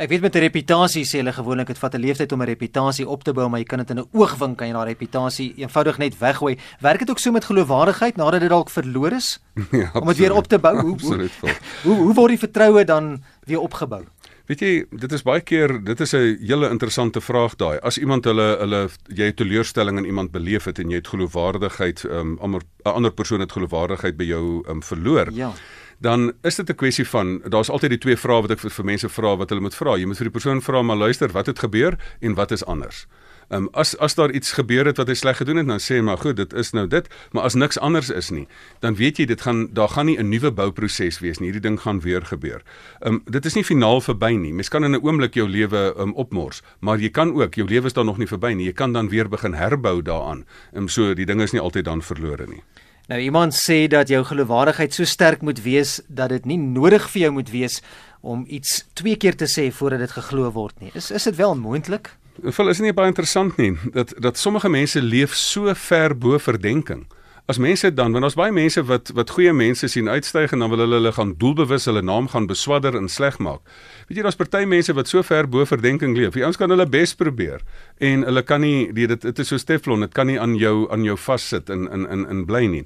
Ek 0.00 0.08
weet 0.08 0.22
met 0.24 0.34
'n 0.34 0.40
reputasie 0.40 1.04
sê 1.04 1.20
hulle 1.20 1.32
gewoonlik 1.32 1.66
dit 1.66 1.78
vat 1.78 1.94
'n 1.94 2.00
leeftyd 2.00 2.32
om 2.32 2.40
'n 2.40 2.46
reputasie 2.46 3.08
op 3.08 3.22
te 3.22 3.32
bou, 3.32 3.48
maar 3.48 3.60
jy 3.60 3.66
kan 3.66 3.78
dit 3.78 3.90
in 3.90 3.98
'n 3.98 4.08
oogwink 4.12 4.56
kan 4.56 4.66
jy 4.66 4.72
daai 4.72 4.88
reputasie 4.88 5.52
eenvoudig 5.56 5.98
net 5.98 6.18
weggooi. 6.18 6.56
Werk 6.80 6.98
dit 6.98 7.10
ook 7.10 7.18
so 7.18 7.30
met 7.30 7.44
geloofwaardigheid 7.44 8.16
nadat 8.16 8.40
dit 8.40 8.48
dalk 8.48 8.70
verloor 8.70 9.12
is? 9.12 9.40
Ja, 9.70 9.90
om 9.92 10.06
dit 10.06 10.16
weer 10.16 10.34
op 10.34 10.46
te 10.46 10.58
bou. 10.58 10.80
Hoe, 10.80 10.92
absoluut. 10.92 11.32
Hoe, 11.40 11.50
hoe 11.82 11.94
hoe 11.94 12.14
word 12.14 12.28
die 12.28 12.38
vertroue 12.38 12.84
dan 12.84 13.22
weer 13.44 13.60
opgebou? 13.60 14.04
Weet 14.46 14.60
jy, 14.60 14.84
dit 14.90 15.12
is 15.12 15.22
baie 15.22 15.40
keer, 15.40 15.84
dit 15.84 16.00
is 16.00 16.12
'n 16.14 16.38
hele 16.40 16.70
interessante 16.70 17.20
vraag 17.20 17.56
daai. 17.56 17.78
As 17.78 17.98
iemand 17.98 18.24
hulle 18.24 18.56
hulle 18.58 18.88
jy 19.06 19.24
het 19.24 19.36
teleurstelling 19.36 19.98
in 19.98 20.04
iemand 20.04 20.30
beleef 20.30 20.64
het 20.64 20.78
en 20.78 20.88
jy 20.88 20.96
het 20.96 21.08
geloofwaardigheid, 21.08 22.04
um, 22.04 22.38
'n 22.40 22.62
ander 22.82 23.12
persoon 23.12 23.40
het 23.40 23.52
geloofwaardigheid 23.52 24.16
by 24.16 24.24
jou 24.24 24.64
um, 24.68 24.82
verloor. 24.82 25.28
Ja 25.32 25.52
dan 26.00 26.32
is 26.42 26.56
dit 26.56 26.70
'n 26.70 26.74
kwessie 26.74 27.08
van 27.08 27.40
daar's 27.48 27.70
altyd 27.70 27.90
die 27.90 27.98
twee 27.98 28.16
vrae 28.16 28.40
wat 28.40 28.50
ek 28.50 28.58
vir, 28.58 28.70
vir 28.70 28.84
mense 28.84 29.08
vra 29.08 29.36
wat 29.36 29.48
hulle 29.48 29.60
moet 29.60 29.74
vra. 29.74 29.96
Jy 29.96 30.06
moet 30.06 30.16
vir 30.16 30.28
die 30.30 30.38
persoon 30.38 30.62
vra 30.62 30.82
maar 30.82 30.96
luister, 30.96 31.28
wat 31.32 31.46
het 31.46 31.58
gebeur 31.58 31.98
en 32.20 32.34
wat 32.34 32.50
is 32.50 32.64
anders? 32.64 33.06
Ehm 33.50 33.62
um, 33.62 33.68
as 33.72 33.98
as 33.98 34.14
daar 34.14 34.30
iets 34.30 34.52
gebeur 34.52 34.86
het 34.86 34.96
wat 34.96 35.08
hy 35.08 35.14
sleg 35.14 35.36
gedoen 35.36 35.56
het, 35.56 35.66
dan 35.66 35.80
sê 35.82 35.96
hy 35.98 36.02
maar 36.06 36.18
goed, 36.18 36.36
dit 36.36 36.52
is 36.52 36.70
nou 36.70 36.86
dit, 36.86 37.08
maar 37.32 37.42
as 37.42 37.54
niks 37.54 37.78
anders 37.78 38.10
is 38.10 38.30
nie, 38.30 38.46
dan 38.78 38.94
weet 38.94 39.18
jy 39.18 39.24
dit 39.26 39.40
gaan 39.40 39.66
daar 39.74 39.88
gaan 39.88 40.06
nie 40.06 40.18
'n 40.18 40.28
nuwe 40.28 40.52
bouproses 40.52 41.18
wees 41.18 41.38
nie. 41.38 41.50
Hierdie 41.50 41.68
ding 41.68 41.80
gaan 41.80 42.00
weer 42.00 42.22
gebeur. 42.22 42.62
Ehm 43.00 43.14
um, 43.14 43.22
dit 43.26 43.44
is 43.44 43.54
nie 43.54 43.64
finaal 43.64 44.00
verby 44.00 44.36
nie. 44.38 44.52
Mens 44.52 44.68
kan 44.68 44.84
in 44.84 44.94
'n 44.94 45.02
oomblik 45.02 45.34
jou 45.34 45.48
lewe 45.48 45.94
um, 45.98 46.14
opmors, 46.14 46.62
maar 46.80 46.98
jy 46.98 47.10
kan 47.10 47.34
ook 47.34 47.54
jou 47.54 47.66
lewe 47.68 47.86
is 47.86 47.92
dan 47.92 48.06
nog 48.06 48.18
nie 48.18 48.26
verby 48.26 48.52
nie. 48.54 48.66
Jy 48.66 48.72
kan 48.72 48.92
dan 48.92 49.08
weer 49.08 49.28
begin 49.28 49.54
herbou 49.54 50.02
daaraan. 50.02 50.44
Ehm 50.72 50.82
um, 50.82 50.88
so 50.88 51.14
die 51.14 51.26
ding 51.26 51.40
is 51.42 51.52
nie 51.52 51.60
altyd 51.60 51.84
dan 51.84 52.02
verlore 52.02 52.46
nie. 52.46 52.62
Nou 53.10 53.18
iemand 53.18 53.54
sê 53.58 53.88
dat 53.90 54.08
jou 54.08 54.20
geloofwaardigheid 54.22 54.94
so 54.94 55.04
sterk 55.04 55.40
moet 55.42 55.58
wees 55.64 55.96
dat 56.06 56.30
dit 56.30 56.44
nie 56.46 56.58
nodig 56.62 57.08
vir 57.10 57.24
jou 57.24 57.30
moet 57.40 57.48
wees 57.50 57.80
om 58.22 58.44
iets 58.46 58.84
twee 58.94 59.16
keer 59.18 59.34
te 59.34 59.48
sê 59.50 59.64
voordat 59.74 60.04
dit 60.04 60.12
geglo 60.14 60.50
word 60.54 60.76
nie. 60.78 60.92
Is 60.94 61.10
is 61.10 61.26
dit 61.26 61.36
wel 61.40 61.56
moontlik? 61.58 62.12
Wel 62.38 62.70
is 62.70 62.78
nie 62.78 62.92
baie 62.94 63.10
interessant 63.10 63.58
nie 63.58 63.72
dat 63.96 64.14
dat 64.22 64.38
sommige 64.38 64.70
mense 64.70 65.02
leef 65.02 65.34
so 65.34 65.74
ver 65.74 66.14
bo 66.14 66.38
verdenking 66.38 67.02
as 67.50 67.58
mense 67.58 67.88
dan 67.94 68.14
want 68.14 68.26
ons 68.28 68.36
baie 68.38 68.52
mense 68.54 68.82
wat 68.86 69.10
wat 69.16 69.32
goeie 69.34 69.52
mense 69.56 69.88
sien 69.90 70.08
uitstyg 70.08 70.54
en 70.54 70.62
dan 70.62 70.70
wil 70.72 70.84
hulle 70.84 70.98
hulle 71.00 71.12
gaan 71.16 71.32
doelbewus 71.40 71.88
hulle 71.90 72.02
naam 72.06 72.28
gaan 72.30 72.46
beswadder 72.50 72.96
en 72.98 73.08
sleg 73.10 73.38
maak. 73.42 73.64
Weet 74.08 74.20
jy 74.20 74.26
daar's 74.26 74.38
party 74.38 74.62
mense 74.70 74.94
wat 74.94 75.10
so 75.10 75.22
ver 75.26 75.48
bo 75.50 75.66
verdenking 75.66 76.14
leef. 76.18 76.36
Die 76.36 76.44
ouens 76.46 76.60
kan 76.60 76.70
hulle 76.70 76.86
bes 76.86 77.16
probeer 77.18 77.64
en 77.98 78.22
hulle 78.28 78.44
kan 78.46 78.62
nie 78.62 78.92
dit 78.94 79.26
dit 79.26 79.42
is 79.44 79.50
so 79.50 79.58
teflon, 79.58 80.06
dit 80.06 80.14
kan 80.14 80.30
nie 80.30 80.38
aan 80.40 80.54
jou 80.60 80.86
aan 80.94 81.04
jou 81.06 81.18
vassit 81.18 81.70
in 81.74 81.88
in 81.90 82.06
in 82.06 82.26
in 82.30 82.46
bly 82.46 82.66
nie. 82.70 82.84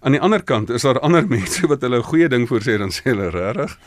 Aan 0.00 0.14
die 0.14 0.20
ander 0.20 0.42
kant 0.42 0.70
is 0.70 0.82
daar 0.86 1.00
ander 1.00 1.26
mense 1.36 1.66
wat 1.66 1.82
hulle 1.82 1.98
'n 1.98 2.08
goeie 2.10 2.28
ding 2.28 2.48
voor 2.48 2.60
sê 2.60 2.78
dan 2.78 2.90
sê 2.90 3.10
hulle 3.10 3.30
regtig. 3.30 3.78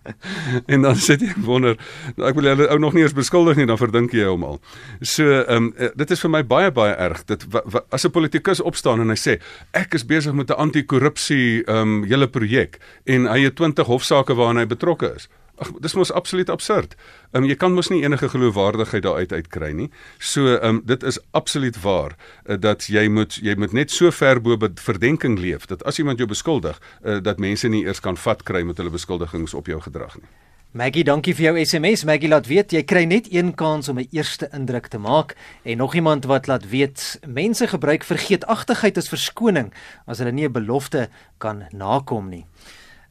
en 0.72 0.82
dan 0.82 0.96
sit 0.96 1.20
jy 1.20 1.34
wonder, 1.44 1.76
ek 2.16 2.34
wil 2.34 2.50
hulle 2.50 2.68
ou 2.68 2.78
nog 2.78 2.94
nie 2.94 3.02
eens 3.02 3.14
beskuldig 3.14 3.56
nie, 3.56 3.66
dan 3.66 3.78
verdink 3.78 4.12
jy 4.12 4.26
hom 4.26 4.44
al. 4.44 4.60
So, 5.00 5.22
ehm 5.24 5.70
um, 5.70 5.92
dit 5.94 6.10
is 6.10 6.20
vir 6.20 6.30
my 6.30 6.42
baie 6.46 6.72
baie 6.72 6.94
erg. 6.94 7.24
Dit 7.24 7.46
as 7.90 8.04
'n 8.04 8.10
politikus 8.10 8.60
opstaan 8.60 9.00
en 9.00 9.08
hy 9.08 9.18
sê 9.18 9.38
ek 9.72 9.94
is 9.94 10.06
besig 10.06 10.34
met 10.34 10.50
'n 10.50 10.58
anti-korrupsie 10.58 11.64
ehm 11.64 11.78
um, 11.78 12.04
hele 12.04 12.28
projek 12.28 12.78
en 13.04 13.26
hy 13.26 13.44
het 13.44 13.56
20 13.56 13.86
hofsaake 13.86 14.34
waaraan 14.34 14.58
hy 14.58 14.66
betrokke 14.66 15.14
is. 15.14 15.28
Ag 15.56 15.70
dis 15.80 15.94
mos 15.94 16.12
absoluut 16.12 16.50
absurd. 16.50 16.94
Ehm 17.32 17.42
um, 17.42 17.48
jy 17.48 17.56
kan 17.56 17.74
mos 17.74 17.88
nie 17.88 18.02
enige 18.02 18.28
geloofwaardigheid 18.28 19.02
daaruit 19.02 19.32
uitkry 19.32 19.72
nie. 19.72 19.90
So 20.18 20.56
ehm 20.56 20.68
um, 20.68 20.82
dit 20.84 21.02
is 21.02 21.18
absoluut 21.30 21.80
waar 21.82 22.16
uh, 22.16 22.56
dat 22.60 22.86
jy 22.86 23.08
moet 23.08 23.38
jy 23.42 23.54
moet 23.54 23.72
net 23.72 23.90
so 23.90 24.10
ver 24.10 24.40
bo 24.40 24.58
verdenking 24.74 25.38
leef 25.38 25.66
dat 25.66 25.84
as 25.84 25.98
iemand 25.98 26.18
jou 26.18 26.28
beskuldig 26.28 26.80
uh, 27.04 27.20
dat 27.22 27.38
mense 27.38 27.68
nie 27.68 27.84
eers 27.84 28.00
kan 28.00 28.16
vat 28.16 28.42
kry 28.42 28.62
met 28.62 28.76
hulle 28.76 28.90
beskuldigings 28.90 29.54
op 29.54 29.66
jou 29.66 29.80
gedrag 29.80 30.18
nie. 30.18 30.30
Maggie, 30.74 31.04
dankie 31.06 31.36
vir 31.38 31.44
jou 31.44 31.58
SMS. 31.62 32.02
Maggie 32.02 32.26
laat 32.26 32.48
weet 32.50 32.72
jy 32.74 32.80
kry 32.82 33.04
net 33.06 33.28
een 33.30 33.52
kans 33.54 33.88
om 33.88 34.00
'n 34.00 34.08
eerste 34.10 34.48
indruk 34.50 34.88
te 34.90 34.98
maak 34.98 35.36
en 35.62 35.76
nog 35.78 35.94
iemand 35.94 36.24
wat 36.24 36.46
laat 36.46 36.68
weet 36.68 37.20
mense 37.26 37.66
gebruik 37.66 38.02
vergeetachtigheid 38.02 38.98
as 38.98 39.08
verskoning 39.08 39.72
as 40.06 40.18
hulle 40.18 40.32
nie 40.32 40.48
'n 40.48 40.52
belofte 40.52 41.08
kan 41.38 41.62
nakom 41.70 42.28
nie. 42.28 42.46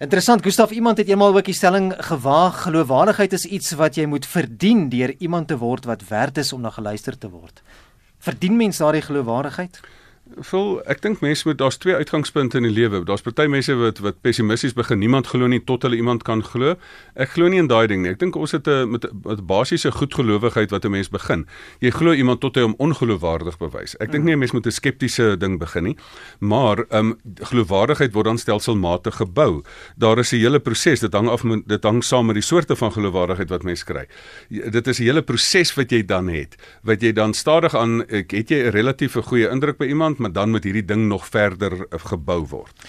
Interessant, 0.03 0.43
Gustaf, 0.43 0.71
iemand 0.75 0.97
het 0.97 1.07
eendag 1.07 1.31
ook 1.31 1.45
die 1.47 1.55
stelling 1.55 1.93
gewaag: 1.97 2.61
geloofwaardigheid 2.61 3.33
is 3.33 3.45
iets 3.45 3.71
wat 3.79 3.95
jy 3.95 4.03
moet 4.05 4.25
verdien 4.27 4.89
deur 4.91 5.13
iemand 5.23 5.47
te 5.47 5.55
word 5.57 5.85
wat 5.87 6.03
werd 6.09 6.37
is 6.37 6.51
om 6.53 6.61
na 6.61 6.69
geluister 6.75 7.15
te 7.17 7.29
word. 7.31 7.61
Verdien 8.19 8.57
mens 8.59 8.81
daardie 8.83 9.01
geloofwaardigheid? 9.01 9.79
Vol 10.41 10.79
ek 10.89 11.01
dink 11.03 11.21
mense 11.21 11.45
moet 11.45 11.57
daar's 11.59 11.77
twee 11.77 11.93
uitgangspunte 11.93 12.57
in 12.57 12.65
die 12.65 12.73
lewe. 12.73 13.03
Daar's 13.05 13.21
party 13.21 13.45
mense 13.51 13.73
wat 13.77 13.99
wat 14.01 14.21
pessimisties 14.25 14.73
begin. 14.73 14.99
Niemand 14.99 15.27
glo 15.29 15.47
nie 15.47 15.61
tot 15.61 15.83
hulle 15.85 15.97
iemand 15.99 16.23
kan 16.25 16.41
glo. 16.43 16.75
Ek 17.13 17.35
glo 17.35 17.49
nie 17.51 17.59
in 17.61 17.69
daai 17.69 17.85
ding 17.87 18.01
nie. 18.01 18.13
Ek 18.13 18.19
dink 18.19 18.35
ons 18.35 18.51
het 18.51 18.67
'n 18.67 18.89
met 18.89 19.05
'n 19.05 19.45
basiese 19.45 19.91
goedgelowigheid 19.91 20.71
wat 20.71 20.85
'n 20.85 20.91
mens 20.91 21.09
begin. 21.09 21.45
Jy 21.79 21.91
glo 21.91 22.13
iemand 22.13 22.39
tot 22.41 22.55
hy 22.55 22.61
hom 22.61 22.75
ongeloofwaardig 22.77 23.57
bewys. 23.57 23.95
Ek 23.99 24.11
dink 24.11 24.23
nie 24.23 24.33
'n 24.33 24.39
mens 24.39 24.51
moet 24.53 24.65
'n 24.65 24.71
skeptiese 24.71 25.37
ding 25.37 25.59
begin 25.59 25.83
nie. 25.83 25.97
Maar 26.39 26.85
ehm 26.89 27.13
um, 27.13 27.19
geloofwaardigheid 27.35 28.13
word 28.13 28.25
dan 28.25 28.37
stelselmatig 28.37 29.15
gebou. 29.15 29.63
Daar 29.97 30.19
is 30.19 30.31
'n 30.31 30.37
hele 30.37 30.59
proses. 30.59 30.99
Dit 30.99 31.13
hang 31.13 31.29
af 31.29 31.43
met 31.43 31.67
dit 31.67 31.83
hang 31.83 32.03
saam 32.03 32.25
met 32.25 32.35
die 32.35 32.43
soorte 32.43 32.75
van 32.75 32.91
geloofwaardigheid 32.91 33.49
wat 33.49 33.63
mens 33.63 33.83
kry. 33.83 34.07
Dit 34.49 34.87
is 34.87 34.99
'n 34.99 35.03
hele 35.03 35.21
proses 35.21 35.75
wat 35.75 35.91
jy 35.91 36.05
dan 36.05 36.27
het. 36.27 36.55
Wat 36.83 37.01
jy 37.01 37.11
dan 37.11 37.33
stadig 37.33 37.75
aan 37.75 38.07
ek 38.07 38.31
het 38.31 38.49
jy 38.49 38.63
'n 38.63 38.71
relatief 38.71 39.13
goeie 39.13 39.49
indruk 39.49 39.77
by 39.77 39.85
iemand 39.85 40.19
maar 40.23 40.33
dan 40.35 40.53
moet 40.55 40.63
hierdie 40.67 40.85
ding 40.87 41.07
nog 41.11 41.27
verder 41.27 41.75
eh, 41.83 41.99
gebou 42.11 42.41
word. 42.47 42.87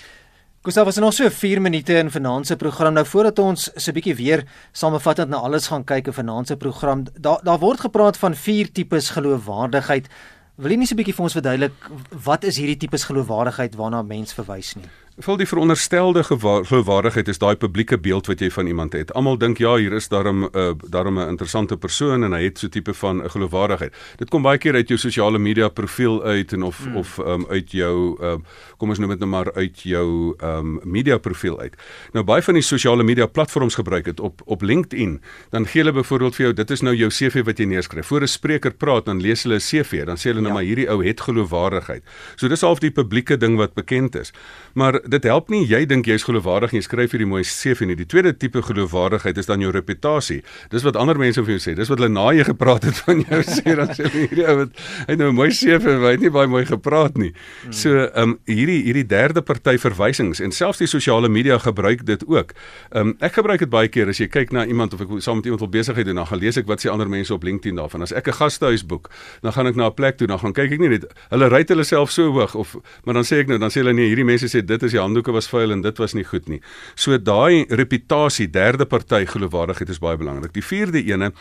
Gustav, 0.64 0.88
ons 0.88 0.96
het 0.96 1.04
nog 1.04 1.12
so 1.12 1.28
4 1.28 1.60
minute 1.60 1.92
in 2.00 2.10
vanaand 2.10 2.46
se 2.48 2.56
program. 2.56 2.94
Nou 2.96 3.04
voordat 3.06 3.38
ons 3.38 3.66
so 3.74 3.90
'n 3.90 3.94
bietjie 3.94 4.14
weer 4.16 4.44
samevattend 4.72 5.28
na 5.28 5.36
alles 5.36 5.66
gaan 5.66 5.84
kyk 5.84 6.06
in 6.06 6.12
vanaand 6.12 6.46
se 6.46 6.56
program, 6.56 7.04
daar 7.20 7.40
daar 7.42 7.58
word 7.58 7.80
gepraat 7.80 8.16
van 8.16 8.34
vier 8.34 8.72
tipes 8.72 9.10
geloofwaardigheid. 9.10 10.08
Wil 10.56 10.70
jy 10.70 10.76
nie 10.76 10.86
so 10.86 10.94
'n 10.94 11.02
bietjie 11.02 11.14
vir 11.14 11.24
ons 11.24 11.32
verduidelik 11.32 11.90
wat 12.24 12.44
is 12.44 12.56
hierdie 12.56 12.76
tipes 12.76 13.04
geloofwaardigheid 13.04 13.74
waarna 13.74 14.02
mens 14.02 14.32
verwys 14.32 14.74
nie? 14.74 14.88
Vol 15.22 15.36
die 15.38 15.46
veronderstelde 15.46 16.24
geloofwaardigheid 16.26 17.28
is 17.30 17.38
daai 17.38 17.54
publieke 17.54 17.94
beeld 18.02 18.26
wat 18.26 18.40
jy 18.42 18.48
van 18.50 18.66
iemand 18.66 18.96
het. 18.98 19.12
Almal 19.14 19.36
dink 19.38 19.60
ja, 19.62 19.76
hier 19.78 19.92
is 19.94 20.08
daarom 20.10 20.42
'n 20.44 20.48
uh, 20.58 20.72
daarom 20.90 21.18
'n 21.18 21.28
interessante 21.28 21.76
persoon 21.76 22.24
en 22.24 22.32
hy 22.32 22.42
het 22.42 22.58
so 22.58 22.68
tipe 22.68 22.94
van 22.94 23.22
'n 23.22 23.30
geloofwaardigheid. 23.30 23.94
Dit 24.16 24.30
kom 24.30 24.42
baie 24.42 24.58
keer 24.58 24.74
uit 24.74 24.88
jou 24.88 24.98
sosiale 24.98 25.38
media 25.38 25.68
profiel 25.68 26.22
uit 26.22 26.52
en 26.52 26.62
of 26.62 26.78
hmm. 26.78 26.96
of 26.96 27.18
um, 27.18 27.46
uit 27.48 27.70
jou 27.70 28.18
um, 28.22 28.44
kom 28.76 28.88
ons 28.88 28.98
noem 28.98 29.10
dit 29.10 29.18
nou 29.18 29.30
maar 29.30 29.54
uit 29.54 29.80
jou 29.82 30.34
um, 30.42 30.80
media 30.82 31.18
profiel 31.18 31.60
uit. 31.60 31.76
Nou 32.12 32.24
baie 32.24 32.42
van 32.42 32.54
die 32.54 32.62
sosiale 32.62 33.02
media 33.02 33.26
platforms 33.26 33.74
gebruik 33.74 34.04
dit 34.04 34.20
op 34.20 34.42
op 34.44 34.62
LinkedIn. 34.62 35.22
Dan 35.50 35.66
gee 35.66 35.82
hulle 35.82 35.94
byvoorbeeld 35.94 36.34
vir 36.34 36.44
jou, 36.44 36.54
dit 36.54 36.70
is 36.70 36.80
nou 36.80 36.94
jou 36.94 37.10
CV 37.10 37.44
wat 37.44 37.58
jy 37.58 37.64
neerskryf. 37.64 38.06
Voor 38.06 38.20
'n 38.22 38.26
spreker 38.26 38.74
praat, 38.74 39.04
dan 39.04 39.20
lees 39.20 39.42
hulle 39.42 39.54
'n 39.54 39.60
CV, 39.60 40.04
dan 40.04 40.16
sê 40.16 40.22
hulle 40.22 40.40
nou 40.40 40.46
ja. 40.46 40.52
maar 40.54 40.62
hierdie 40.64 40.90
ou 40.90 41.04
het 41.04 41.20
geloofwaardigheid. 41.20 42.02
So 42.34 42.48
dis 42.48 42.60
half 42.60 42.78
die 42.78 42.90
publieke 42.90 43.36
ding 43.36 43.56
wat 43.56 43.74
bekend 43.74 44.16
is. 44.16 44.32
Maar 44.74 45.03
dit 45.06 45.26
help 45.28 45.50
nie 45.52 45.62
jy 45.68 45.84
dink 45.88 46.06
jy's 46.08 46.24
geloofwaardig 46.26 46.72
en 46.72 46.80
jy 46.80 46.84
skryf 46.86 47.14
hierdie 47.14 47.28
mooi 47.28 47.42
CV 47.44 47.88
nie. 47.88 47.96
Die 47.98 48.08
tweede 48.08 48.34
tipe 48.36 48.62
geloofwaardigheid 48.64 49.38
is 49.40 49.48
dan 49.50 49.62
jou 49.64 49.72
reputasie. 49.74 50.40
Dis 50.72 50.84
wat 50.86 50.96
ander 51.00 51.18
mense 51.20 51.42
vir 51.44 51.56
jou 51.56 51.62
sê. 51.62 51.74
Dis 51.78 51.90
wat 51.92 52.00
hulle 52.00 52.12
na 52.12 52.30
jy 52.36 52.46
gepraat 52.48 52.86
het 52.88 53.00
van 53.06 53.22
jou 53.24 53.40
sê 53.56 53.76
dan 53.78 53.92
sê 53.94 54.08
hulle 54.08 54.26
hierdie 54.28 54.46
ou 54.48 54.56
het 54.62 54.82
hy 55.08 55.18
nou 55.20 55.30
mooi 55.36 55.50
CV 55.54 55.94
en 55.94 56.06
hy 56.06 56.14
het 56.16 56.24
nie 56.24 56.32
baie 56.34 56.50
mooi 56.50 56.64
gepraat 56.68 57.18
nie. 57.20 57.32
So 57.70 57.92
ehm 58.06 58.34
um, 58.34 58.36
hierdie 58.48 58.80
hierdie 58.86 59.06
derde 59.08 59.44
party 59.44 59.76
verwysings 59.80 60.40
en 60.44 60.54
selfs 60.54 60.82
die 60.82 60.90
sosiale 60.90 61.28
media 61.28 61.58
gebruik 61.62 62.06
dit 62.08 62.24
ook. 62.28 62.54
Ehm 62.92 63.12
um, 63.12 63.16
ek 63.24 63.38
gebruik 63.40 63.64
dit 63.64 63.72
baie 63.72 63.88
keer 63.92 64.10
as 64.12 64.20
jy 64.22 64.28
kyk 64.32 64.52
na 64.56 64.66
iemand 64.66 64.94
of 64.94 65.04
ek 65.04 65.12
saam 65.24 65.40
met 65.40 65.48
iemand 65.48 65.64
wil 65.64 65.72
besigheid 65.72 66.06
doen, 66.06 66.20
dan 66.22 66.28
gaan 66.30 66.40
lees 66.40 66.58
ek 66.60 66.68
wat 66.70 66.84
sê 66.84 66.92
ander 66.92 67.08
mense 67.10 67.34
op 67.34 67.44
LinkedIn 67.44 67.80
daarvan. 67.80 68.02
As 68.02 68.12
ek 68.12 68.28
'n 68.28 68.38
gastehuis 68.40 68.86
boek, 68.86 69.10
dan 69.42 69.52
gaan 69.52 69.66
ek 69.66 69.76
na 69.76 69.86
'n 69.88 69.94
plek 69.94 70.16
toe, 70.18 70.26
dan 70.26 70.38
gaan 70.38 70.52
kyk 70.52 70.72
ek 70.72 70.80
nie 70.80 70.88
net 70.88 71.04
hulle 71.30 71.48
ry 71.48 71.64
hulle 71.68 71.84
self 71.84 72.10
so 72.10 72.30
hoog 72.32 72.54
of 72.54 72.76
maar 73.04 73.14
dan 73.14 73.24
sê 73.24 73.42
ek 73.42 73.48
nou 73.50 73.58
dan 73.58 73.70
sê 73.70 73.82
hulle 73.82 73.94
nee, 73.96 74.08
hierdie 74.10 74.26
mense 74.26 74.48
sê 74.50 74.62
dit 74.64 74.82
is 74.82 74.93
die 74.94 75.02
handdoeke 75.02 75.34
was 75.34 75.48
vuil 75.50 75.74
en 75.74 75.82
dit 75.84 76.00
was 76.02 76.14
nie 76.16 76.24
goed 76.26 76.48
nie. 76.50 76.60
So 76.94 77.18
daai 77.18 77.66
reputasie, 77.68 78.48
derde 78.50 78.86
party 78.86 79.24
geloofwaardigheid 79.30 79.90
is 79.92 80.00
baie 80.02 80.18
belangrik. 80.20 80.54
Die 80.54 80.64
vierde 80.64 81.02
ene 81.04 81.32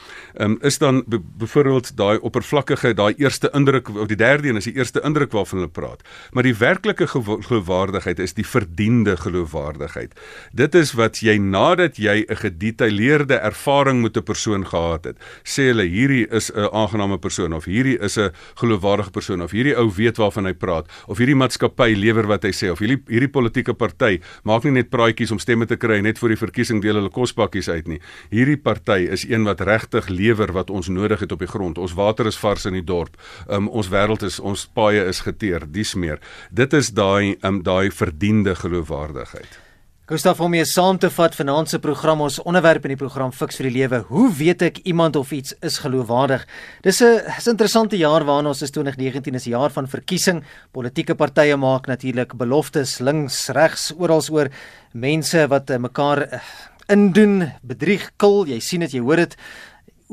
um, 0.41 0.57
is 0.65 0.79
dan 0.81 1.03
byvoorbeeld 1.07 1.93
daai 1.99 2.17
oppervlakkige, 2.21 2.93
daai 2.97 3.13
eerste 3.21 3.51
indruk 3.53 3.91
of 3.93 4.09
die 4.11 4.19
derde 4.19 4.49
een 4.49 4.61
is 4.61 4.69
die 4.69 4.75
eerste 4.77 5.03
indruk 5.05 5.33
waarvan 5.35 5.63
hulle 5.63 5.71
praat. 5.71 6.03
Maar 6.33 6.47
die 6.47 6.55
werklike 6.57 7.07
geloofwaardigheid 7.07 8.19
is 8.23 8.35
die 8.37 8.47
verdiende 8.47 9.15
geloofwaardigheid. 9.17 10.15
Dit 10.51 10.75
is 10.75 10.93
wat 10.97 11.21
jy 11.23 11.37
nadat 11.37 11.97
jy 11.97 12.25
'n 12.27 12.35
gedetailleerde 12.35 13.37
ervaring 13.39 14.01
met 14.01 14.17
'n 14.17 14.23
persoon 14.23 14.65
gehad 14.65 15.05
het, 15.05 15.17
sê 15.43 15.69
hulle 15.71 15.85
hierdie 15.85 16.27
is 16.31 16.51
'n 16.51 16.69
aangename 16.71 17.17
persoon 17.17 17.53
of 17.53 17.65
hierdie 17.65 17.99
is 17.99 18.17
'n 18.17 18.31
geloofwaardige 18.55 19.11
persoon 19.11 19.41
of 19.41 19.51
hierdie 19.51 19.75
ou 19.77 19.91
weet 19.91 20.17
waarvan 20.17 20.45
hy 20.45 20.53
praat 20.53 20.87
of 21.07 21.17
hierdie 21.17 21.35
maatskappy 21.35 21.93
lewer 21.95 22.27
wat 22.27 22.43
hy 22.43 22.51
sê 22.51 22.71
of 22.71 22.79
hierdie 22.79 23.01
hierdie 23.07 23.31
politieke 23.43 23.75
party 23.75 24.21
maak 24.47 24.63
nie 24.63 24.77
net 24.79 24.91
praatjies 24.93 25.33
om 25.35 25.41
stemme 25.41 25.67
te 25.67 25.77
kry 25.79 25.99
net 26.05 26.21
vir 26.21 26.33
die 26.33 26.39
verkiesing 26.39 26.81
deel 26.83 27.01
hulle 27.01 27.11
kospakkies 27.13 27.69
uit 27.69 27.89
nie. 27.91 27.99
Hierdie 28.31 28.59
party 28.59 29.03
is 29.11 29.25
een 29.27 29.43
wat 29.47 29.61
regtig 29.67 30.09
lewer 30.09 30.53
wat 30.55 30.71
ons 30.71 30.89
nodig 30.89 31.25
het 31.25 31.35
op 31.35 31.43
die 31.43 31.51
grond. 31.51 31.77
Ons 31.77 31.97
water 31.97 32.29
is 32.29 32.39
vars 32.39 32.65
in 32.69 32.77
die 32.79 32.85
dorp. 32.85 33.19
Um, 33.49 33.67
ons 33.69 33.91
wêreld 33.91 34.23
is 34.23 34.39
ons 34.39 34.65
paaie 34.73 35.03
is 35.09 35.23
geteer, 35.27 35.67
dis 35.67 35.95
meer. 35.95 36.23
Dit 36.51 36.73
is 36.73 36.93
daai 36.95 37.35
um, 37.43 37.61
daai 37.63 37.91
verdiende 37.91 38.55
geloofwaardigheid. 38.55 39.59
Gustav 40.13 40.37
om 40.45 40.51
mee 40.53 40.61
saam 40.69 40.99
te 41.01 41.09
vat 41.09 41.33
vanaand 41.33 41.71
se 41.71 41.79
program 41.81 42.19
ons 42.21 42.35
onderwerp 42.45 42.83
in 42.85 42.91
die 42.93 42.99
program 42.99 43.31
Fix 43.33 43.57
vir 43.57 43.65
die 43.65 43.79
lewe. 43.79 44.03
Hoe 44.11 44.27
weet 44.37 44.61
ek 44.61 44.75
iemand 44.85 45.15
of 45.17 45.31
iets 45.33 45.55
is 45.65 45.79
geloofwaardig? 45.81 46.43
Dis 46.85 47.01
'n 47.01 47.25
is 47.37 47.47
'n 47.47 47.55
interessante 47.55 47.97
jaar 47.97 48.23
waarna 48.23 48.49
ons 48.49 48.61
is 48.61 48.69
2019 48.69 49.33
is 49.33 49.47
'n 49.47 49.49
jaar 49.57 49.71
van 49.71 49.87
verkiesing. 49.87 50.43
Politieke 50.71 51.15
partye 51.15 51.57
maak 51.57 51.87
natuurlik 51.87 52.37
beloftes 52.37 52.99
links, 52.99 53.49
regs, 53.49 53.91
oral 53.97 54.21
oor 54.29 54.49
mense 54.93 55.47
wat 55.47 55.69
eh, 55.71 55.79
mekaar 55.79 56.21
eh, 56.21 56.39
indoen, 56.87 57.51
bedrieg, 57.63 58.11
kil. 58.17 58.45
Jy 58.45 58.59
sien 58.59 58.79
dit, 58.81 58.91
jy 58.91 58.99
hoor 58.99 59.15
dit. 59.15 59.35